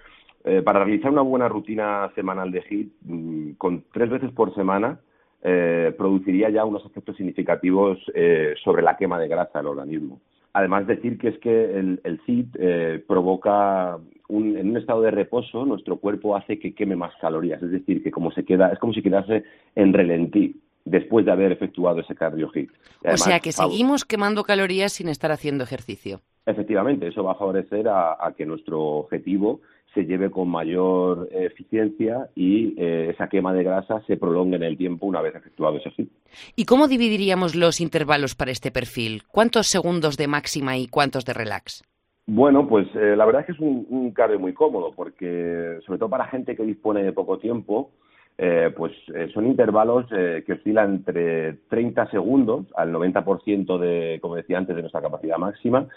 [0.44, 5.00] eh, para realizar una buena rutina semanal de HIIT, mm, con tres veces por semana,
[5.44, 10.20] eh, produciría ya unos efectos significativos eh, sobre la quema de grasa del organismo.
[10.54, 13.98] Además, decir que es que el, el CIT eh, provoca
[14.28, 18.02] un, en un estado de reposo, nuestro cuerpo hace que queme más calorías, es decir,
[18.02, 19.44] que como se queda, es como si quedase
[19.76, 22.72] en relentí después de haber efectuado ese cardio hit.
[23.04, 26.22] o sea que seguimos quemando calorías sin estar haciendo ejercicio.
[26.46, 29.60] Efectivamente, eso va a favorecer a que nuestro objetivo
[29.94, 34.78] se lleve con mayor eficiencia y eh, esa quema de grasa se prolongue en el
[34.78, 36.12] tiempo una vez efectuado ese fit.
[36.56, 39.24] ¿Y cómo dividiríamos los intervalos para este perfil?
[39.32, 41.84] ¿Cuántos segundos de máxima y cuántos de relax?
[42.28, 46.10] Bueno, pues eh, la verdad es que es un, cardio muy cómodo porque, sobre todo
[46.10, 47.92] para gente que dispone de poco tiempo,
[48.38, 54.36] eh, pues eh, son intervalos eh, que oscilan entre 30 segundos al 90% de, como
[54.36, 55.88] decía antes, de nuestra capacidad máxima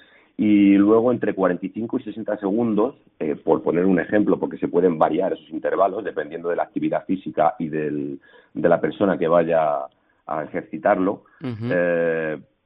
[0.41, 2.95] y luego entre 45 y 60 segundos,
[3.45, 7.57] por poner un ejemplo, porque se pueden variar esos intervalos dependiendo de la actividad física
[7.59, 8.19] y del,
[8.55, 9.81] de la persona que vaya
[10.27, 11.25] a ejercitarlo,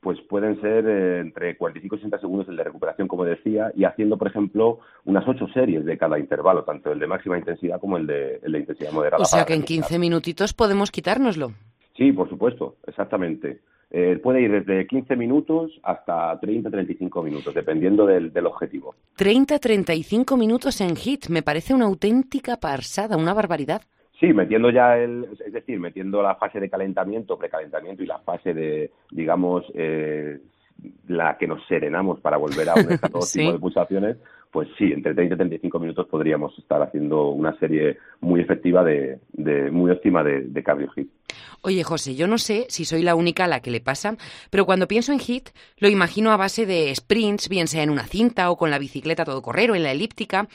[0.04, 3.82] pues pueden ser eh, entre 45 y 60 segundos el de recuperación, como decía, y
[3.82, 7.96] haciendo, por ejemplo, unas ocho series de cada intervalo, tanto el de máxima intensidad como
[7.96, 9.20] el de, el de intensidad moderada.
[9.20, 11.54] O sea que en 15 minutitos podemos quitárnoslo.
[11.96, 13.62] Sí, por supuesto, exactamente.
[13.96, 18.96] Eh, puede ir desde 15 minutos hasta 30-35 minutos, dependiendo del, del objetivo.
[19.16, 23.82] 30-35 minutos en HIT, me parece una auténtica parsada, una barbaridad.
[24.18, 28.52] Sí, metiendo ya el, es decir, metiendo la fase de calentamiento, precalentamiento y la fase
[28.52, 30.40] de, digamos, eh,
[31.08, 34.16] la que nos serenamos para volver a un estado óptimo de pulsaciones,
[34.50, 39.18] pues sí, entre 30 y 35 minutos podríamos estar haciendo una serie muy efectiva de,
[39.32, 41.10] de muy óptima de, de cardio hit.
[41.62, 44.16] Oye, José, yo no sé si soy la única a la que le pasa,
[44.50, 48.04] pero cuando pienso en hit, lo imagino a base de sprints, bien sea en una
[48.04, 50.46] cinta o con la bicicleta todo correr o en la elíptica,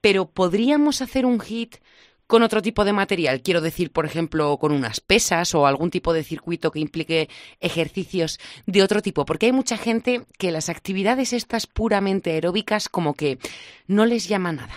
[0.00, 1.76] pero ¿podríamos hacer un hit
[2.26, 3.40] con otro tipo de material.
[3.42, 7.28] Quiero decir, por ejemplo, con unas pesas o algún tipo de circuito que implique
[7.60, 13.14] ejercicios de otro tipo, porque hay mucha gente que las actividades estas puramente aeróbicas como
[13.14, 13.38] que
[13.86, 14.74] no les llama nada.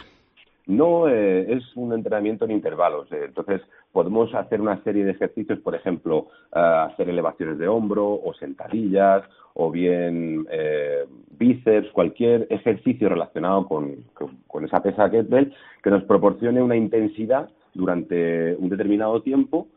[0.67, 3.12] No, eh, es un entrenamiento en intervalos.
[3.12, 8.06] Eh, entonces, podemos hacer una serie de ejercicios, por ejemplo, eh, hacer elevaciones de hombro
[8.06, 9.23] o sentadillas
[9.54, 10.47] o bien
[11.38, 14.06] bíceps, cualquier ejercicio relacionado con,
[14.47, 19.67] con, esa pesa kettlebell que nos proporcione una intensidad durante un determinado tiempo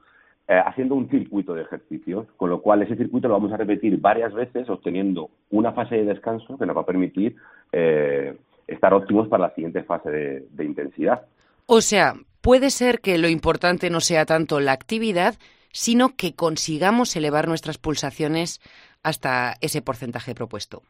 [0.46, 4.35] haciendo un circuito de ejercicios, con lo cual ese circuito lo vamos a repetir varias
[4.35, 7.37] veces obteniendo una fase de descanso que nos va a permitir
[8.66, 11.22] estar óptimos para la siguiente fase de, intensidad.
[11.66, 15.37] O sea, puede ser que lo importante no sea tanto la actividad,
[15.72, 18.61] sino que consigamos elevar nuestras pulsaciones
[19.03, 20.83] hasta ese porcentaje propuesto.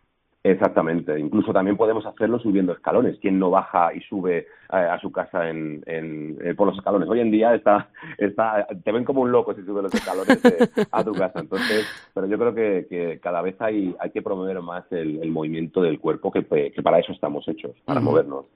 [0.44, 1.16] Exactamente.
[1.20, 3.16] Incluso también podemos hacerlo subiendo escalones.
[3.20, 7.08] ¿Quién no baja y sube eh, a su casa en, eh, por los escalones?
[7.08, 10.40] Hoy en día está, está, te ven como un loco si subes los escalones
[10.90, 11.38] a tu casa.
[11.38, 16.00] Entonces, pero yo creo que, cada vez hay, hay que promover más el, movimiento del
[16.00, 18.46] cuerpo, que, para eso estamos hechos, para movernos.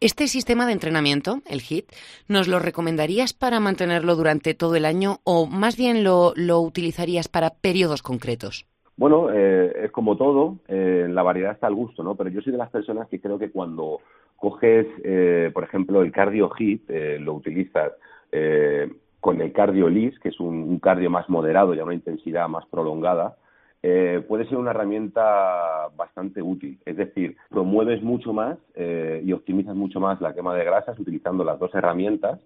[0.00, 1.90] ¿Este sistema de entrenamiento, el HIT,
[2.28, 7.50] nos lo recomendarías para mantenerlo durante todo el año o más bien lo, utilizarías para
[7.50, 8.64] periodos concretos?
[8.96, 12.14] Bueno, eh, es como todo, eh, la variedad está al gusto, ¿no?
[12.14, 14.00] Pero yo soy de las personas que creo que cuando
[14.38, 17.92] coges, eh, por ejemplo, el cardio hit, eh, lo utilizas
[18.30, 18.88] eh,
[19.20, 22.64] con el cardio lis, que es un, cardio más moderado y a una intensidad más
[22.66, 23.36] prolongada,
[23.82, 26.78] eh, puede ser una herramienta bastante útil.
[26.84, 31.58] Es decir, promueves mucho más y optimizas mucho más la quema de grasas utilizando las
[31.58, 32.40] dos herramientas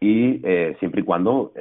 [0.00, 0.40] y
[0.78, 1.52] siempre y cuando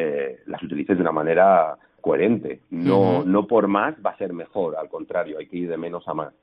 [0.45, 2.59] las utilices de una manera coherente.
[2.69, 6.07] No, no por más va a ser mejor, al contrario, hay que ir de menos
[6.07, 6.33] a más.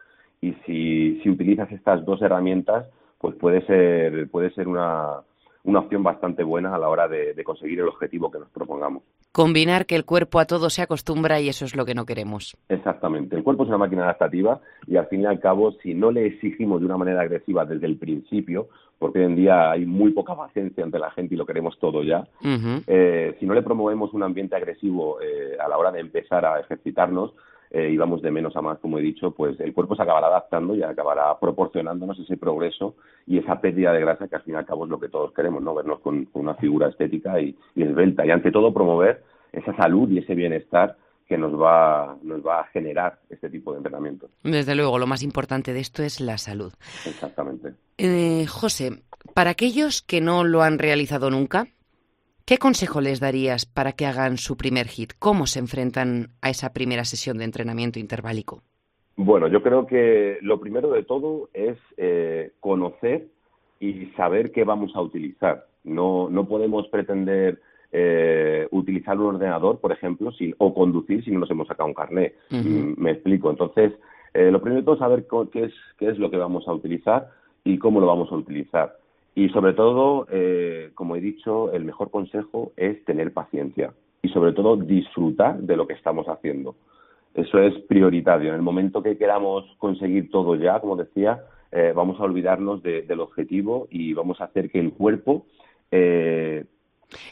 [0.41, 2.87] Y si, si utilizas estas dos herramientas,
[3.19, 5.21] pues puede ser, puede ser una,
[5.65, 9.03] una opción bastante buena a la hora de, de, conseguir el objetivo que nos propongamos.
[9.33, 12.57] Combinar que el cuerpo a todo se acostumbra y eso es lo que no queremos.
[12.69, 13.37] Exactamente.
[13.37, 16.27] El cuerpo es una máquina adaptativa y al fin y al cabo, si no le
[16.27, 20.35] exigimos de una manera agresiva desde el principio, porque hoy en día hay muy poca
[20.35, 22.27] paciencia ante la gente y lo queremos todo ya.
[22.87, 26.61] eh, si no le promovemos un ambiente agresivo eh, a la hora de empezar a
[26.61, 27.33] ejercitarnos
[27.71, 30.29] eh, y vamos de menos a más, como he dicho, pues el cuerpo se acabará
[30.29, 34.57] adaptando y acabará proporcionándonos ese progreso y esa pérdida de grasa que al fin y
[34.57, 35.75] al cabo es lo que todos queremos, ¿no?
[35.75, 40.19] Vernos con, una figura estética y, y esbelta y ante todo promover esa salud y
[40.19, 40.97] ese bienestar
[41.29, 44.31] que nos va, nos va a generar este tipo de entrenamiento.
[44.43, 46.73] Desde luego, lo más importante de esto es la salud.
[47.07, 47.75] Exactamente.
[47.99, 49.03] Eh, José,
[49.35, 51.69] para aquellos que no lo han realizado nunca,
[52.49, 55.13] ¿qué consejo les darías para que hagan su primer hit?
[55.19, 58.63] ¿Cómo se enfrentan a esa primera sesión de entrenamiento interválico?
[59.17, 63.27] Bueno, yo creo que lo primero de todo es eh, conocer
[63.81, 65.67] y saber qué vamos a utilizar.
[65.85, 67.61] No, no podemos pretender
[67.93, 72.35] eh, utilizar un ordenador, por ejemplo, o conducir si no nos hemos sacado un carnet.
[72.49, 73.51] Mm, me explico.
[73.51, 73.93] Entonces,
[74.33, 76.73] eh, lo primero de todo es saber qué es, qué es lo que vamos a
[76.73, 77.29] utilizar
[77.63, 78.97] y cómo lo vamos a utilizar.
[79.35, 84.53] Y sobre todo, eh, como he dicho, el mejor consejo es tener paciencia y sobre
[84.53, 86.75] todo disfrutar de lo que estamos haciendo.
[87.35, 88.49] Eso es prioritario.
[88.49, 93.21] En el momento que queramos conseguir todo ya, como decía, eh, vamos a olvidarnos del
[93.21, 95.47] objetivo y vamos a hacer que el cuerpo
[95.91, 96.65] eh,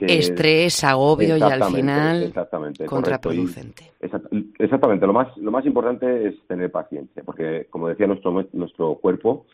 [0.00, 3.92] Estrés, agobio y al final exactamente, contraproducente.
[4.58, 9.44] exactamente, lo más, lo más importante es tener paciencia, porque como decía nuestro, nuestro cuerpo,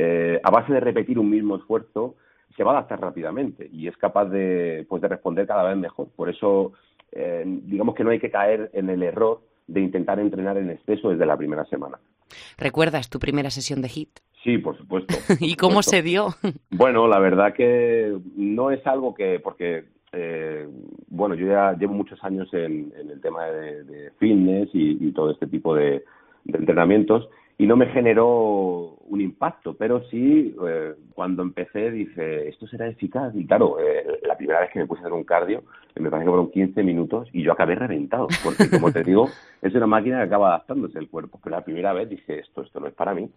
[0.00, 2.14] eh, a base de repetir un mismo esfuerzo,
[2.56, 6.06] se va a adaptar rápidamente y es capaz de, pues, de responder cada vez mejor.
[6.14, 6.72] Por eso,
[7.10, 11.10] eh, digamos que no hay que caer en el error de intentar entrenar en exceso
[11.10, 11.98] desde la primera semana.
[12.56, 14.20] ¿Recuerdas tu primera sesión de HIT?
[14.44, 15.12] Sí, por supuesto.
[15.40, 16.28] ¿Y cómo se dio?
[16.70, 20.68] Bueno, la verdad que no es algo que, porque, eh,
[21.08, 25.74] bueno, yo ya llevo muchos años en, el tema de, fitness y, todo este tipo
[25.74, 26.04] de
[26.46, 27.28] entrenamientos
[27.60, 33.34] y no me generó un impacto, pero sí eh, cuando empecé dije, esto será eficaz.
[33.34, 35.64] Y claro, eh, la primera vez que me puse a hacer un cardio,
[35.96, 39.28] me parece que fueron 15 minutos y yo acabé reventado, porque como te digo,
[39.62, 41.40] es una máquina que acaba adaptándose el cuerpo.
[41.42, 43.28] Pero la primera vez dije, esto, esto no es para mí.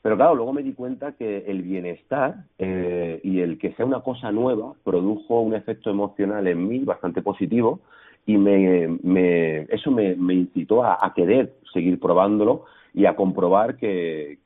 [0.00, 4.00] Pero claro, luego me di cuenta que el bienestar eh, y el que sea una
[4.00, 7.80] cosa nueva produjo un efecto emocional en mí bastante positivo
[8.24, 13.76] y me, me eso me, me incitó a, a querer seguir probándolo y a comprobar
[13.76, 14.38] que,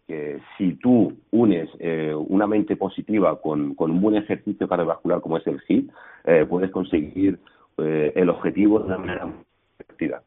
[0.56, 5.61] si tú unes eh, una mente positiva con, un buen ejercicio cardiovascular como es el
[5.66, 5.90] HIIT,
[6.24, 7.38] eh, puedes conseguir
[7.78, 9.32] eh, el objetivo de una manera
[9.78, 10.22] efectiva.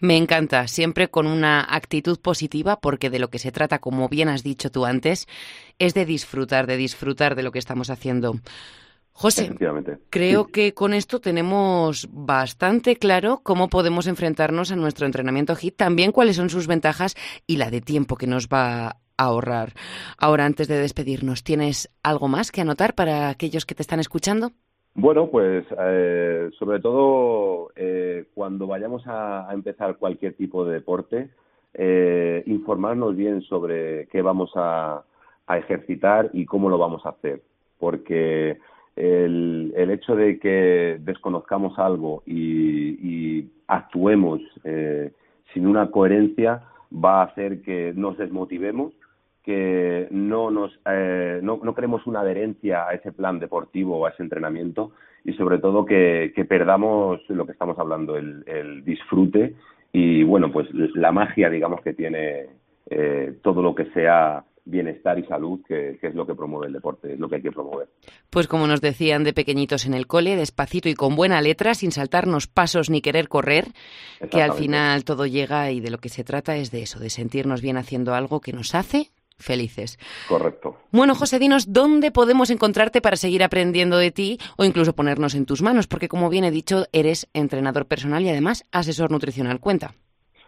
[0.00, 4.28] Me encanta, siempre con una actitud positiva, porque de lo que se trata, como bien
[4.28, 5.26] has dicho tú antes,
[5.78, 8.34] es de disfrutar, de disfrutar de lo que estamos haciendo.
[9.16, 9.54] José,
[10.10, 16.10] creo que con esto tenemos bastante claro cómo podemos enfrentarnos a nuestro entrenamiento HIT, también
[16.10, 17.14] cuáles son sus ventajas
[17.46, 19.74] y la de tiempo que nos va a ahorrar.
[20.18, 24.50] Ahora, antes de despedirnos, ¿tienes algo más que anotar para aquellos que te están escuchando?
[24.94, 31.30] Bueno, pues eh, sobre todo eh, cuando vayamos a, empezar cualquier tipo de deporte,
[31.72, 35.04] eh, informarnos bien sobre qué vamos a
[35.50, 37.42] ejercitar y cómo lo vamos a hacer,
[37.78, 38.58] porque
[38.96, 45.10] el, el hecho de que desconozcamos algo y, actuemos eh,
[45.54, 48.92] sin una coherencia va a hacer que nos desmotivemos,
[49.42, 54.10] que no nos eh, no, no creemos una adherencia a ese plan deportivo o a
[54.10, 54.92] ese entrenamiento
[55.24, 59.54] y sobre todo que, que perdamos lo que estamos hablando, el, el disfrute
[59.92, 62.48] y bueno pues la magia digamos que tiene
[62.90, 67.12] eh, todo lo que sea bienestar y salud, que, es lo que promueve el deporte,
[67.12, 67.88] es lo que hay que promover.
[68.30, 71.92] Pues como nos decían de pequeñitos en el cole, despacito y con buena letra, sin
[71.92, 73.66] saltarnos pasos ni querer correr,
[74.30, 77.10] que al final todo llega y de lo que se trata es de eso, de
[77.10, 79.98] sentirnos bien haciendo algo que nos hace felices.
[80.28, 80.78] Correcto.
[80.92, 85.44] Bueno, José, dinos dónde podemos encontrarte para seguir aprendiendo de ti o incluso ponernos en
[85.44, 89.60] tus manos, porque como bien he dicho, eres entrenador personal y además asesor nutricional.
[89.60, 89.94] Cuenta.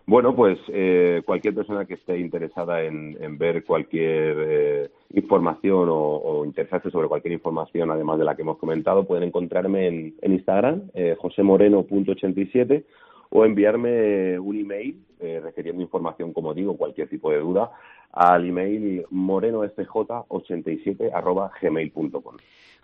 [0.08, 6.92] Bueno, pues eh, cualquier persona que esté interesada en, ver cualquier eh, información o, interesarse
[6.92, 12.84] sobre cualquier información, además de la que hemos comentado, pueden encontrarme en, Instagram, eh, josemoreno.87,
[13.30, 17.72] o enviarme un email eh, requiriendo información, como digo, cualquier tipo de duda,
[18.12, 22.36] al email morenofj87 gmail.com.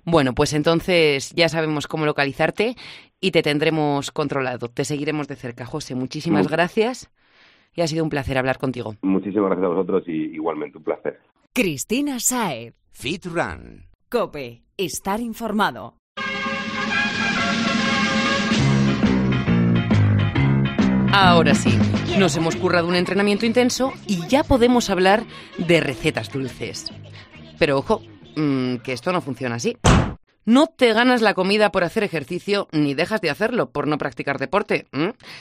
[0.05, 2.77] Bueno, pues entonces ya sabemos cómo localizarte
[3.21, 4.69] y te tendremos controlado.
[4.69, 5.95] Te seguiremos de cerca, José.
[5.95, 7.11] Muchísimas gracias
[7.75, 8.97] y ha sido un placer hablar contigo.
[9.03, 11.21] Muchísimas gracias a vosotros y igualmente un placer.
[11.53, 12.75] Cristina Saed.
[12.91, 13.87] Fit Run.
[14.11, 14.63] Cope.
[14.77, 15.95] Estar informado.
[21.15, 21.71] Ahora sí,
[22.19, 25.25] nos hemos currado un entrenamiento intenso y ya podemos hablar
[25.59, 26.91] de recetas dulces.
[27.59, 28.03] Pero ojo,
[28.37, 29.77] Mm, que esto no funciona así.
[30.45, 34.41] No te ganas la comida por hacer ejercicio ni dejas de hacerlo por no practicar
[34.41, 34.89] deporte.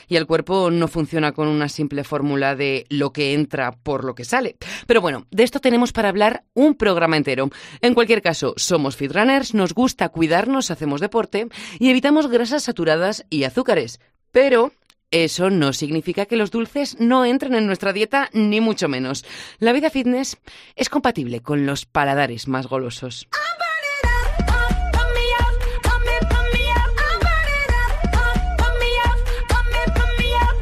[0.06, 4.14] Y el cuerpo no funciona con una simple fórmula de lo que entra por lo
[4.14, 4.56] que sale.
[4.86, 7.50] Pero bueno, de esto tenemos para hablar un programa entero.
[7.80, 11.48] En cualquier caso, somos fitrunners, nos gusta cuidarnos, hacemos deporte
[11.80, 13.98] y evitamos grasas saturadas y azúcares.
[14.30, 14.70] Pero
[15.12, 19.24] eso no significa que los dulces no entren en nuestra dieta, ni mucho menos.
[19.58, 20.38] La vida fitness
[20.74, 23.28] es compatible con los paladares más golosos.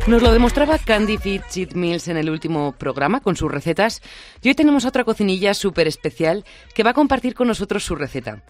[0.06, 4.02] Nos lo demostraba Candy Fit Cheat Meals en el último programa con sus recetas
[4.42, 8.42] y hoy tenemos otra cocinilla súper especial que va a compartir con nosotros su receta.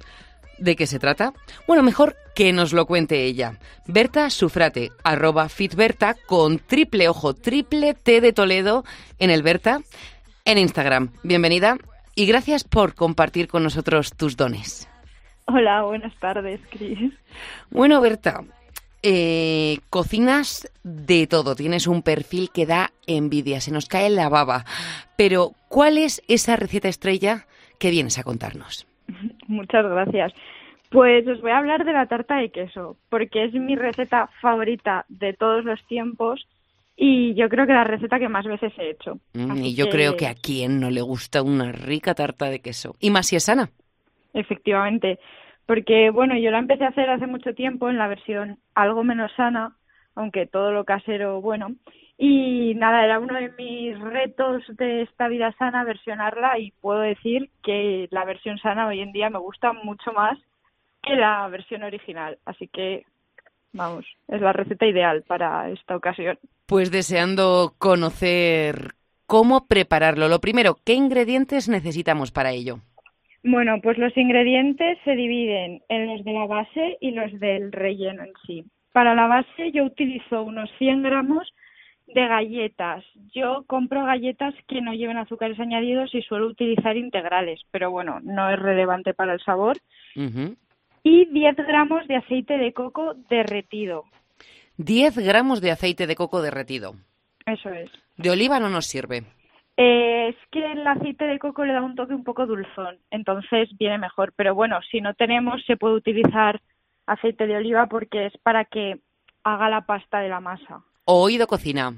[0.61, 1.33] ¿De qué se trata?
[1.67, 3.59] Bueno, mejor que nos lo cuente ella.
[3.87, 8.85] Berta Sufrate, arroba fitberta, con triple ojo, triple T de Toledo
[9.19, 9.81] en el Berta,
[10.45, 11.13] en Instagram.
[11.23, 11.79] Bienvenida
[12.15, 14.87] y gracias por compartir con nosotros tus dones.
[15.47, 17.15] Hola, buenas tardes, Cris.
[17.71, 18.45] Bueno, Berta,
[19.03, 24.67] eh, cocinas de todo, tienes un perfil que da envidia, se nos cae la baba.
[25.17, 27.47] Pero, ¿cuál es esa receta estrella
[27.79, 28.90] que vienes a contarnos?
[29.51, 30.33] Muchas gracias.
[30.91, 35.05] Pues os voy a hablar de la tarta de queso, porque es mi receta favorita
[35.09, 36.47] de todos los tiempos
[36.97, 39.19] y yo creo que la receta que más veces he hecho.
[39.35, 42.95] Mm, y yo creo que a quien no le gusta una rica tarta de queso.
[43.01, 43.71] Y más si es sana.
[44.35, 45.19] efectivamente.
[45.67, 49.31] Porque, bueno, yo la empecé a hacer hace mucho tiempo en la versión algo menos
[49.37, 49.77] sana,
[50.15, 51.77] aunque todo lo casero, bueno.
[52.23, 57.49] Y nada, era uno de mis retos de esta vida sana versionarla y puedo decir
[57.63, 60.39] que la versión sana hoy en día me gusta mucho más
[61.03, 62.37] que la versión original.
[62.45, 63.07] Así que,
[63.73, 66.39] vamos, es la receta ideal para esta ocasión.
[66.67, 70.29] Pues deseando conocer cómo prepararlo.
[70.29, 72.81] Lo primero, ¿qué ingredientes necesitamos para ello?
[73.43, 78.25] Bueno, pues los ingredientes se dividen en los de la base y los del relleno
[78.25, 78.67] en sí.
[78.93, 81.51] Para la base yo utilizo unos 100 gramos
[82.15, 83.05] de galletas.
[83.33, 88.51] Yo compro galletas que no lleven azúcares añadidos y suelo utilizar integrales, pero bueno, no
[88.51, 89.79] es relevante para el sabor.
[91.03, 94.05] Y 10 gramos de aceite de coco derretido.
[94.77, 96.95] 10 gramos de aceite de coco derretido.
[97.47, 97.91] Eso es.
[98.17, 99.25] ¿De oliva no nos sirve?
[99.77, 103.71] Eh, es que el aceite de coco le da un toque un poco dulzón, entonces
[103.79, 104.33] viene mejor.
[104.37, 106.61] Pero bueno, si no tenemos, se puede utilizar
[107.07, 109.01] aceite de oliva porque es para que
[109.43, 110.83] haga la pasta de la masa
[111.13, 111.95] oído cocina.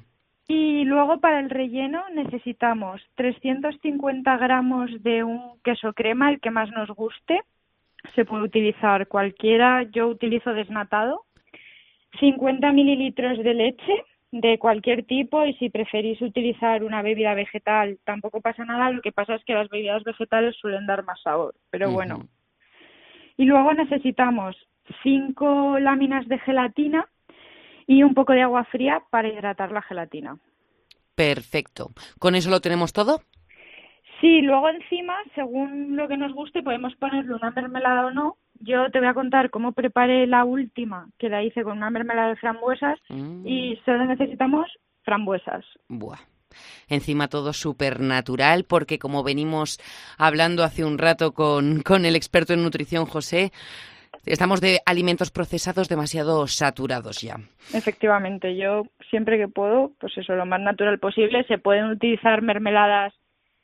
[0.49, 6.71] Y luego para el relleno necesitamos 350 gramos de un queso crema, el que más
[6.71, 7.41] nos guste.
[8.15, 11.25] Se puede utilizar cualquiera, yo utilizo desnatado.
[12.21, 18.41] 50 mililitros de leche de cualquier tipo y si preferís utilizar una bebida vegetal tampoco
[18.41, 21.91] pasa nada, lo que pasa es que las bebidas vegetales suelen dar más sabor, pero
[21.91, 22.27] bueno.
[23.37, 24.57] Y luego necesitamos
[25.03, 27.07] cinco láminas de gelatina
[27.87, 30.39] y un poco de agua fría para hidratar la gelatina.
[31.15, 31.91] Perfecto.
[32.19, 33.21] ¿Con eso lo tenemos todo?
[34.21, 38.37] Sí, luego encima, según lo que nos guste, podemos ponerle una mermelada o no.
[38.61, 42.29] Yo te voy a contar cómo preparé la última, que la hice con una mermelada
[42.29, 43.45] de frambuesas mm.
[43.45, 44.71] y solo necesitamos
[45.03, 45.65] frambuesas.
[45.89, 46.21] Buah.
[46.89, 49.81] Encima todo súper natural, porque como venimos
[50.19, 53.53] hablando hace un rato con, con el experto en nutrición José,
[54.25, 57.41] Estamos de alimentos procesados demasiado saturados ya.
[57.75, 61.45] Efectivamente, yo siempre que puedo, pues eso, lo más natural posible.
[61.49, 63.13] Se pueden utilizar mermeladas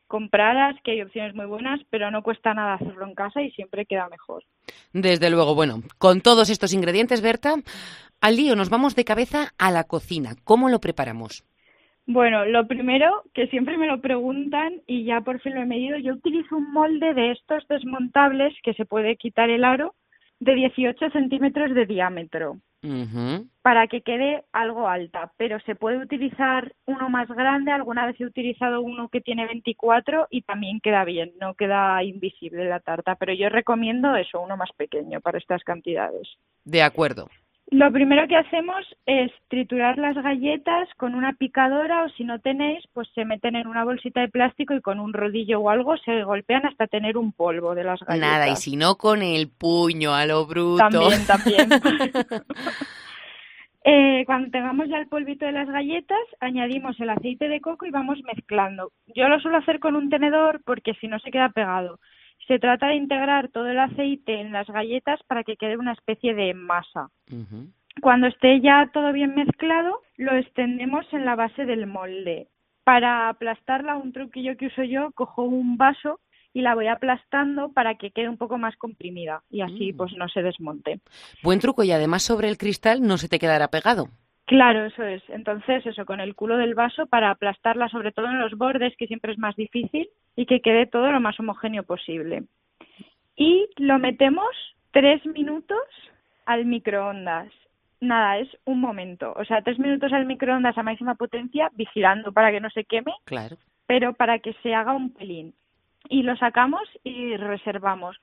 [0.09, 3.87] compradas, que hay opciones muy buenas, pero no cuesta nada hacerlo en casa y siempre
[3.87, 4.43] queda mejor.
[4.93, 7.55] Desde luego, bueno, con todos estos ingredientes, Berta,
[8.21, 10.35] al lío nos vamos de cabeza a la cocina.
[10.45, 11.45] ¿Cómo lo preparamos?
[12.07, 15.99] Bueno, lo primero, que siempre me lo preguntan y ya por fin lo he medido,
[15.99, 19.95] yo utilizo un molde de estos desmontables que se puede quitar el aro
[20.41, 22.59] de 18 centímetros de diámetro
[23.63, 27.73] para que quede algo alta, pero se puede utilizar uno más grande.
[27.73, 32.69] Alguna vez he utilizado uno que tiene 24 y también queda bien, no queda invisible
[32.69, 36.29] la tarta, pero yo recomiendo eso, uno más pequeño para estas cantidades.
[36.65, 37.29] De acuerdo.
[37.71, 42.83] Lo primero que hacemos es triturar las galletas con una picadora o si no tenéis,
[42.95, 46.23] pues se meten en una bolsita de plástico y con un rodillo o algo se
[46.23, 48.31] golpean hasta tener un polvo de las galletas.
[48.31, 50.79] Nada, y si no con el puño a lo bruto.
[50.79, 51.69] También, también.
[53.85, 57.91] eh, cuando tengamos ya el polvito de las galletas, añadimos el aceite de coco y
[57.91, 58.93] vamos mezclando.
[59.15, 62.01] Yo lo suelo hacer con un tenedor porque si no se queda pegado.
[62.49, 66.35] Se trata de integrar todo el aceite en las galletas para que quede una especie
[66.35, 67.11] de masa.
[68.01, 72.49] Cuando esté ya todo bien mezclado, lo extendemos en la base del molde.
[72.85, 76.21] Para aplastarla, un truquillo que uso yo, cojo un vaso
[76.55, 79.97] y la voy aplastando para que quede un poco más comprimida y así mm.
[79.99, 81.01] pues no se desmonte.
[81.43, 84.09] Buen truco y además sobre el cristal no se te quedará pegado.
[84.47, 85.23] Claro, eso es.
[85.29, 89.07] Entonces, eso, con el culo del vaso para aplastarla sobre todo en los bordes, que
[89.07, 90.09] siempre es más difícil,
[90.39, 92.45] y que quede todo lo más homogéneo posible.
[93.35, 94.47] Y lo metemos
[94.93, 95.83] tres minutos
[96.47, 97.53] al microondas.
[98.01, 99.35] Nada, es un momento.
[99.35, 103.13] O sea, tres minutos al microondas a máxima potencia, vigilando para que no se queme.
[103.25, 103.57] Claro.
[103.89, 105.55] Pero para que se haga un pelín.
[106.09, 108.17] Y lo sacamos y reservamos.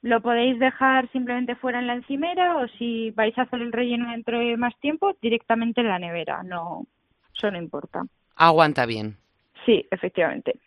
[0.00, 4.10] Lo podéis dejar simplemente fuera en la encimera o si vais a hacer el relleno
[4.12, 6.42] dentro de más tiempo, directamente en la nevera.
[6.42, 6.86] No,
[7.36, 8.04] eso no importa.
[8.34, 9.18] Aguanta bien.
[9.66, 10.58] Sí, efectivamente.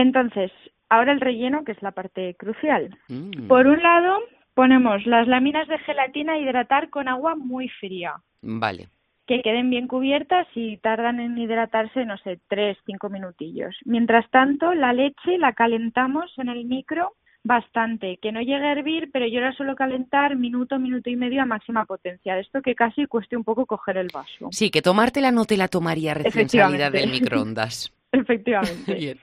[0.00, 0.50] Entonces,
[0.88, 2.96] ahora el relleno, que es la parte crucial.
[3.08, 3.46] Mm.
[3.46, 4.20] Por un lado,
[4.54, 8.14] ponemos las láminas de gelatina a hidratar con agua muy fría.
[8.40, 8.88] Vale.
[9.26, 13.76] Que queden bien cubiertas y tardan en hidratarse, no sé, tres, cinco minutillos.
[13.84, 17.12] Mientras tanto, la leche la calentamos en el micro
[17.44, 21.42] bastante, que no llegue a hervir, pero yo la suelo calentar minuto, minuto y medio
[21.42, 22.38] a máxima potencia.
[22.38, 24.48] Esto que casi cueste un poco coger el vaso.
[24.52, 27.92] Sí, que tomártela no te la tomaría recién salida del microondas.
[28.12, 28.94] Efectivamente.
[28.94, 29.18] Bien.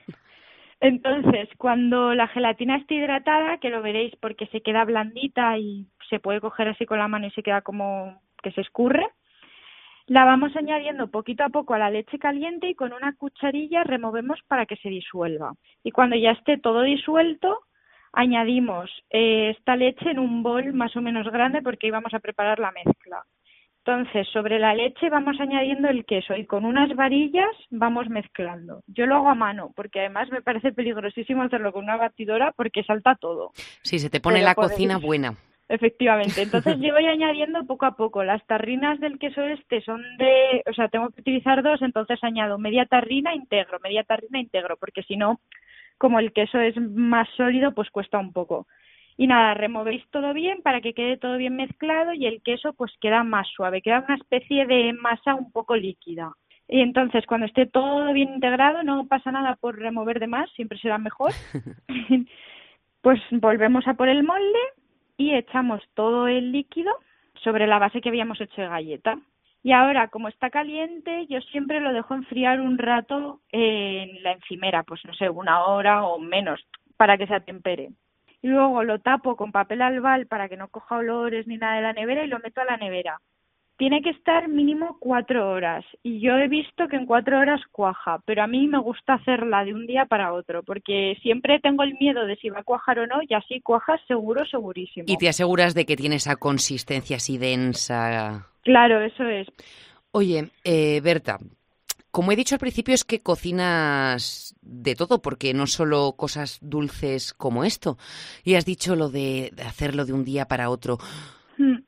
[0.80, 6.20] Entonces, cuando la gelatina esté hidratada, que lo veréis porque se queda blandita y se
[6.20, 9.06] puede coger así con la mano y se queda como que se escurre,
[10.06, 14.40] la vamos añadiendo poquito a poco a la leche caliente y con una cucharilla removemos
[14.48, 15.52] para que se disuelva.
[15.84, 17.60] Y cuando ya esté todo disuelto,
[18.12, 22.58] añadimos eh, esta leche en un bol más o menos grande porque íbamos a preparar
[22.58, 23.24] la mezcla.
[23.84, 28.82] Entonces, sobre la leche vamos añadiendo el queso y con unas varillas vamos mezclando.
[28.86, 32.84] Yo lo hago a mano porque además me parece peligrosísimo hacerlo con una batidora porque
[32.84, 33.52] salta todo.
[33.82, 35.34] Sí, se te pone la cocina buena.
[35.70, 36.42] Efectivamente.
[36.42, 38.22] Entonces yo voy añadiendo poco a poco.
[38.22, 42.58] Las tarrinas del queso este son de, o sea, tengo que utilizar dos, entonces añado
[42.58, 45.40] media tarrina, integro, media tarrina, integro, porque si no,
[45.96, 48.66] como el queso es más sólido, pues cuesta un poco.
[49.16, 52.92] Y nada, removéis todo bien para que quede todo bien mezclado y el queso pues
[53.00, 56.32] queda más suave, queda una especie de masa un poco líquida.
[56.68, 60.78] Y entonces cuando esté todo bien integrado no pasa nada por remover de más, siempre
[60.78, 61.32] será mejor.
[63.02, 64.58] pues volvemos a por el molde
[65.16, 66.92] y echamos todo el líquido
[67.42, 69.18] sobre la base que habíamos hecho de galleta.
[69.62, 74.84] Y ahora, como está caliente, yo siempre lo dejo enfriar un rato en la encimera,
[74.84, 76.64] pues no sé, una hora o menos,
[76.96, 77.90] para que se atempere
[78.48, 81.92] luego lo tapo con papel albal para que no coja olores ni nada de la
[81.92, 83.20] nevera y lo meto a la nevera.
[83.76, 88.20] Tiene que estar mínimo cuatro horas y yo he visto que en cuatro horas cuaja,
[88.26, 91.94] pero a mí me gusta hacerla de un día para otro porque siempre tengo el
[91.98, 95.06] miedo de si va a cuajar o no y así cuaja seguro, segurísimo.
[95.08, 98.46] Y te aseguras de que tiene esa consistencia así densa.
[98.62, 99.48] Claro, eso es.
[100.12, 101.38] Oye, eh, Berta,
[102.10, 107.34] como he dicho al principio, es que cocinas de todo, porque no solo cosas dulces
[107.34, 107.96] como esto.
[108.44, 110.98] Y has dicho lo de hacerlo de un día para otro.
[111.58, 111.78] Hmm.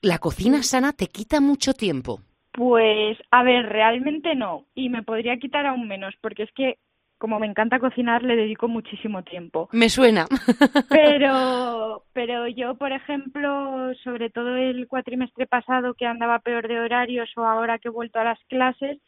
[0.00, 2.20] ¿La cocina sana te quita mucho tiempo?
[2.52, 4.66] Pues, a ver, realmente no.
[4.74, 6.78] Y me podría quitar aún menos, porque es que
[7.24, 9.70] como me encanta cocinar, le dedico muchísimo tiempo.
[9.72, 10.26] Me suena.
[10.90, 17.30] Pero, pero yo, por ejemplo, sobre todo el cuatrimestre pasado que andaba peor de horarios
[17.36, 18.98] o ahora que he vuelto a las clases,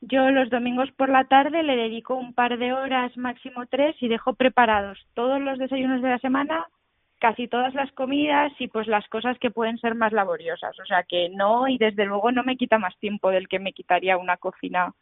[0.00, 4.08] yo los domingos por la tarde le dedico un par de horas, máximo tres, y
[4.08, 6.66] dejo preparados todos los desayunos de la semana,
[7.18, 10.78] casi todas las comidas y pues las cosas que pueden ser más laboriosas.
[10.78, 13.72] O sea que no, y desde luego no me quita más tiempo del que me
[13.72, 14.92] quitaría una cocina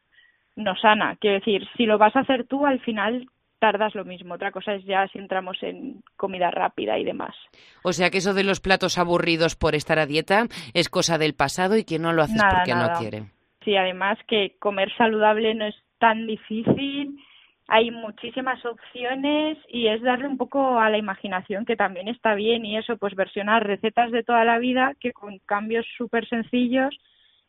[0.56, 1.16] no sana.
[1.20, 3.26] Quiero decir, si lo vas a hacer tú, al final
[3.58, 4.34] tardas lo mismo.
[4.34, 7.34] Otra cosa es ya si entramos en comida rápida y demás.
[7.82, 11.34] O sea que eso de los platos aburridos por estar a dieta es cosa del
[11.34, 13.33] pasado y que no lo haces porque no quiere.
[13.64, 17.18] Sí, además que comer saludable no es tan difícil,
[17.66, 22.64] hay muchísimas opciones y es darle un poco a la imaginación que también está bien
[22.66, 26.94] y eso, pues versionar recetas de toda la vida que con cambios súper sencillos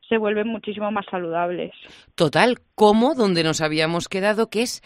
[0.07, 1.73] se vuelven muchísimo más saludables.
[2.15, 4.81] Total, como donde nos habíamos quedado, que es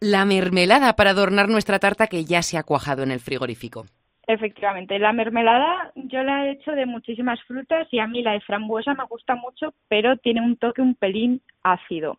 [0.00, 3.86] la mermelada para adornar nuestra tarta que ya se ha cuajado en el frigorífico.
[4.26, 8.40] Efectivamente, la mermelada yo la he hecho de muchísimas frutas y a mí la de
[8.40, 12.18] frambuesa me gusta mucho, pero tiene un toque un pelín ácido.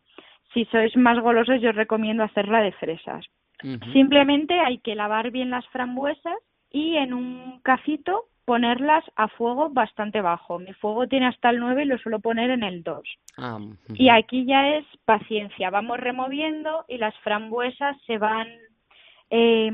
[0.53, 3.25] Si sois más golosos, yo os recomiendo hacerla de fresas.
[3.93, 6.37] Simplemente hay que lavar bien las frambuesas
[6.69, 10.59] y en un cacito ponerlas a fuego bastante bajo.
[10.59, 13.01] Mi fuego tiene hasta el 9 y lo suelo poner en el 2.
[13.37, 13.59] Ah,
[13.95, 15.71] y aquí ya es paciencia.
[15.71, 18.47] Vamos removiendo y las frambuesas se van
[19.29, 19.71] eh,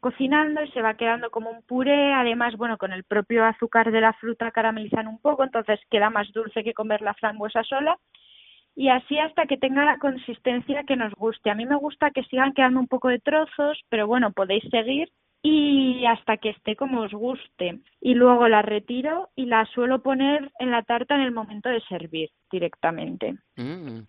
[0.00, 2.12] cocinando y se va quedando como un puré.
[2.12, 6.32] Además, bueno, con el propio azúcar de la fruta caramelizan un poco, entonces queda más
[6.32, 7.98] dulce que comer la frambuesa sola.
[8.74, 11.50] Y así hasta que tenga la consistencia que nos guste.
[11.50, 15.10] A mí me gusta que sigan quedando un poco de trozos, pero bueno, podéis seguir
[15.42, 17.80] y hasta que esté como os guste.
[18.00, 21.80] Y luego la retiro y la suelo poner en la tarta en el momento de
[21.82, 23.34] servir directamente.
[23.56, 24.00] Mm.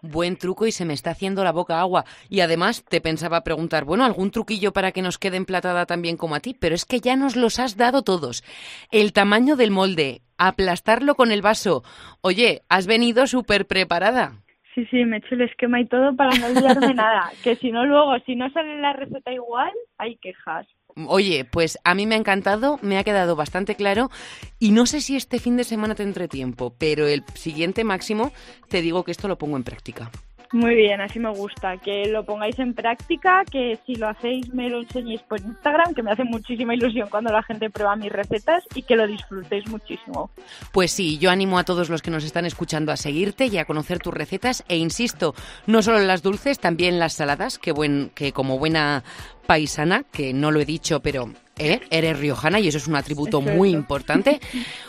[0.00, 2.04] Buen truco y se me está haciendo la boca agua.
[2.28, 6.16] Y además te pensaba preguntar, bueno, algún truquillo para que nos quede emplatada tan bien
[6.16, 8.44] como a ti, pero es que ya nos los has dado todos.
[8.92, 11.82] El tamaño del molde, aplastarlo con el vaso.
[12.20, 14.34] Oye, has venido súper preparada.
[14.72, 17.32] Sí, sí, me he hecho el esquema y todo para no olvidarme nada.
[17.42, 20.68] Que si no, luego, si no sale la receta igual, hay quejas.
[21.06, 24.10] Oye, pues a mí me ha encantado, me ha quedado bastante claro
[24.58, 28.32] y no sé si este fin de semana tendré tiempo, pero el siguiente máximo
[28.68, 30.10] te digo que esto lo pongo en práctica.
[30.52, 34.70] Muy bien, así me gusta, que lo pongáis en práctica, que si lo hacéis me
[34.70, 38.64] lo enseñéis por Instagram, que me hace muchísima ilusión cuando la gente prueba mis recetas
[38.74, 40.30] y que lo disfrutéis muchísimo.
[40.72, 43.66] Pues sí, yo animo a todos los que nos están escuchando a seguirte y a
[43.66, 45.34] conocer tus recetas e insisto,
[45.66, 49.04] no solo las dulces, también las saladas, que, buen, que como buena
[49.46, 51.80] paisana, que no lo he dicho, pero ¿eh?
[51.90, 54.40] eres riojana y eso es un atributo muy importante.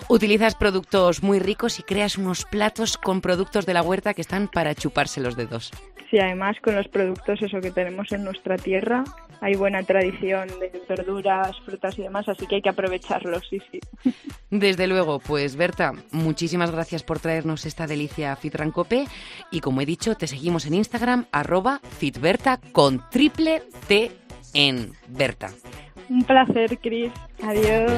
[0.08, 4.48] Utilizas productos muy ricos y creas unos platos con productos de la huerta que están
[4.48, 5.72] para chuparse los dedos.
[6.10, 9.04] Sí, además con los productos eso que tenemos en nuestra tierra
[9.42, 13.80] hay buena tradición de verduras, frutas y demás, así que hay que aprovecharlos, sí, sí.
[14.50, 19.06] Desde luego, pues Berta, muchísimas gracias por traernos esta delicia Fitrancope
[19.52, 24.12] y como he dicho, te seguimos en Instagram arroba fitberta con triple T
[24.54, 25.52] en Berta.
[26.10, 27.12] Un placer, Cris.
[27.44, 27.92] Adiós.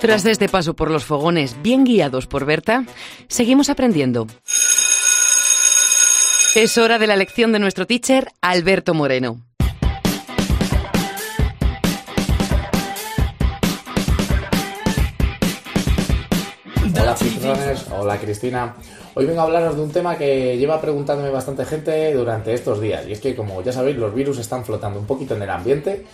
[0.00, 2.84] Tras este paso por los fogones bien guiados por Berta,
[3.26, 4.26] seguimos aprendiendo.
[6.54, 9.40] Es hora de la lección de nuestro teacher, Alberto Moreno.
[16.98, 18.74] Hola Fitrunners, hola Cristina.
[19.18, 23.06] Hoy vengo a hablaros de un tema que lleva preguntándome bastante gente durante estos días.
[23.08, 26.04] Y es que, como ya sabéis, los virus están flotando un poquito en el ambiente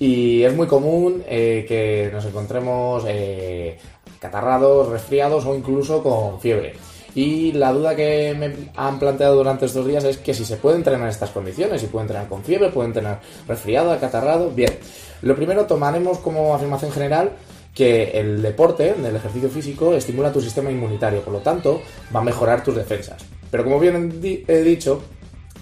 [0.00, 3.78] y es muy común eh, que nos encontremos eh,
[4.18, 6.72] catarrados, resfriados o incluso con fiebre.
[7.14, 10.78] Y la duda que me han planteado durante estos días es que si se puede
[10.78, 14.50] entrenar en estas condiciones, si puede entrenar con fiebre, puede entrenar resfriado, acatarrado.
[14.50, 14.76] Bien,
[15.22, 17.30] lo primero tomaremos como afirmación general
[17.78, 21.80] que el deporte, el ejercicio físico, estimula tu sistema inmunitario, por lo tanto,
[22.12, 23.24] va a mejorar tus defensas.
[23.52, 25.00] Pero como bien he dicho,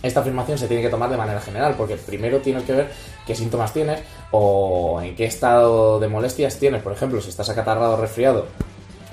[0.02, 2.88] esta afirmación se tiene que tomar de manera general, porque primero tienes que ver
[3.26, 4.00] qué síntomas tienes
[4.30, 6.82] o en qué estado de molestias tienes.
[6.82, 8.46] Por ejemplo, si estás acatarrado o resfriado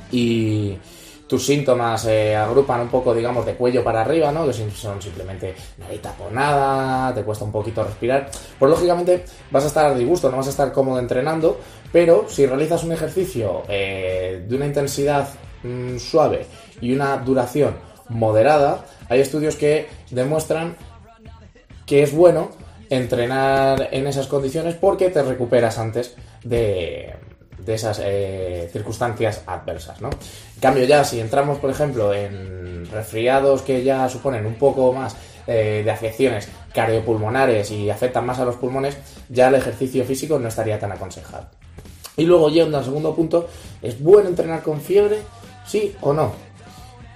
[0.09, 0.77] y
[1.27, 4.45] tus síntomas se agrupan un poco, digamos, de cuello para arriba, ¿no?
[4.45, 5.55] Que son simplemente
[6.17, 8.29] por nada, te cuesta un poquito respirar.
[8.59, 11.59] Pues lógicamente vas a estar a disgusto, no vas a estar cómodo entrenando,
[11.91, 15.29] pero si realizas un ejercicio eh, de una intensidad
[15.63, 16.45] mm, suave
[16.81, 17.75] y una duración
[18.09, 20.75] moderada, hay estudios que demuestran
[21.85, 22.51] que es bueno
[22.89, 27.15] entrenar en esas condiciones porque te recuperas antes de,
[27.57, 30.09] de esas eh, circunstancias adversas, ¿no?
[30.09, 35.15] En cambio ya si entramos, por ejemplo, en resfriados que ya suponen un poco más
[35.47, 38.97] eh, de afecciones cardiopulmonares y afectan más a los pulmones,
[39.29, 41.47] ya el ejercicio físico no estaría tan aconsejado.
[42.15, 43.47] Y luego yendo al segundo punto,
[43.81, 45.17] ¿es bueno entrenar con fiebre?
[45.65, 46.33] ¿Sí o no?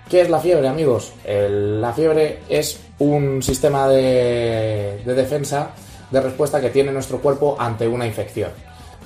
[0.10, 1.12] ¿Qué es la fiebre, amigos?
[1.26, 5.72] la fiebre es un sistema de, de defensa,
[6.10, 8.52] de respuesta que tiene nuestro cuerpo ante una infección.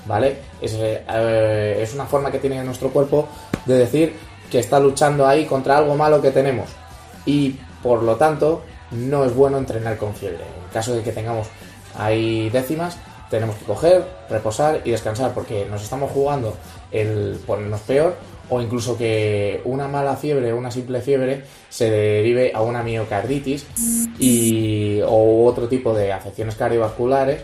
[0.06, 0.36] ¿Vale?
[0.60, 3.28] Eh, es, una forma que tiene nuestro cuerpo
[3.66, 4.16] de decir
[4.50, 6.68] que está luchando ahí contra algo malo que tenemos.
[7.24, 10.44] Y por lo tanto, no es bueno entrenar con fiebre.
[10.64, 11.48] En caso de que tengamos
[11.96, 12.98] ahí décimas,
[13.30, 16.54] tenemos que coger, reposar y descansar porque nos estamos jugando
[16.90, 18.14] el ponernos peor
[18.50, 23.66] o incluso que una mala fiebre o una simple fiebre se derive a una miocarditis
[24.18, 27.42] y, o otro tipo de afecciones cardiovasculares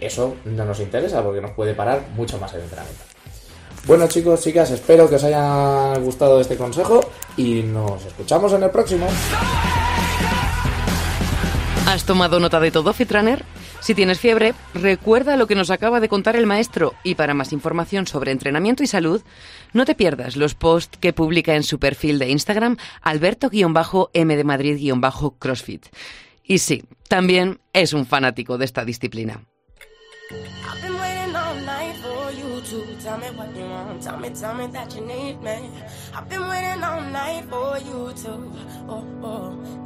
[0.00, 3.02] eso no nos interesa porque nos puede parar mucho más el entrenamiento.
[3.86, 7.00] Bueno chicos, chicas, espero que os haya gustado este consejo
[7.36, 9.08] y nos escuchamos en el próximo.
[11.86, 13.44] ¿Has tomado nota de todo, Fitrunner?
[13.80, 17.52] Si tienes fiebre, recuerda lo que nos acaba de contar el maestro y para más
[17.52, 19.22] información sobre entrenamiento y salud,
[19.72, 25.86] no te pierdas los posts que publica en su perfil de Instagram alberto-m de Madrid-crossfit.
[26.44, 29.42] Y sí, también es un fanático de esta disciplina.
[30.68, 34.02] I've been waiting all night for you to tell me what you want.
[34.02, 35.70] Tell me, tell me that you need me.
[36.14, 38.30] I've been waiting all night for you to,
[38.88, 39.81] oh, oh,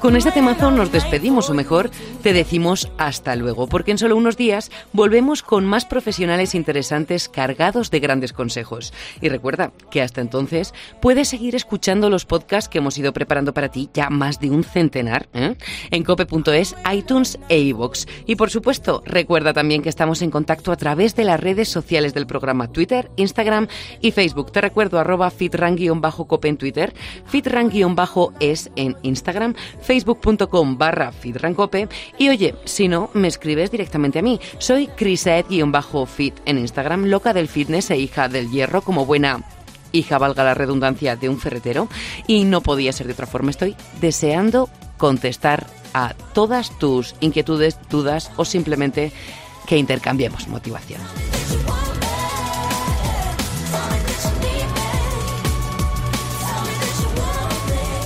[0.00, 1.90] Con este temazo nos despedimos, o mejor,
[2.22, 7.90] te decimos hasta luego, porque en solo unos días volvemos con más profesionales interesantes cargados
[7.90, 8.92] de grandes consejos.
[9.20, 13.70] Y recuerda que hasta entonces puedes seguir escuchando los podcasts que hemos ido preparando para
[13.70, 15.56] ti, ya más de un centenar, ¿eh?
[15.92, 18.06] en cope.es, iTunes e iVoox.
[18.26, 22.12] Y por supuesto, recuerda también que estamos en contacto a través de las redes sociales
[22.12, 23.68] del programa Twitter, Instagram
[24.00, 24.50] y Facebook.
[24.50, 26.92] Te recuerdo arroba fitran-cope en Twitter,
[28.12, 31.88] fitran-es en Instagram, facebook.com barra fitrancope
[32.18, 34.40] y oye, si no, me escribes directamente a mí.
[34.58, 39.44] Soy crisaed-fit en Instagram, loca del fitness e hija del hierro como buena
[39.92, 41.88] hija, valga la redundancia, de un ferretero.
[42.26, 43.50] Y no podía ser de otra forma.
[43.50, 49.12] Estoy deseando contestar a todas tus inquietudes, dudas o simplemente
[49.66, 51.00] que intercambiemos motivación.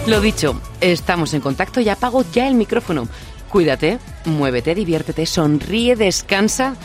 [0.07, 3.09] Lo dicho, estamos en contacto y apago ya el micrófono.
[3.51, 6.77] Cuídate, muévete, diviértete, sonríe, descansa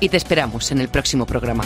[0.00, 1.64] y te esperamos en el próximo programa.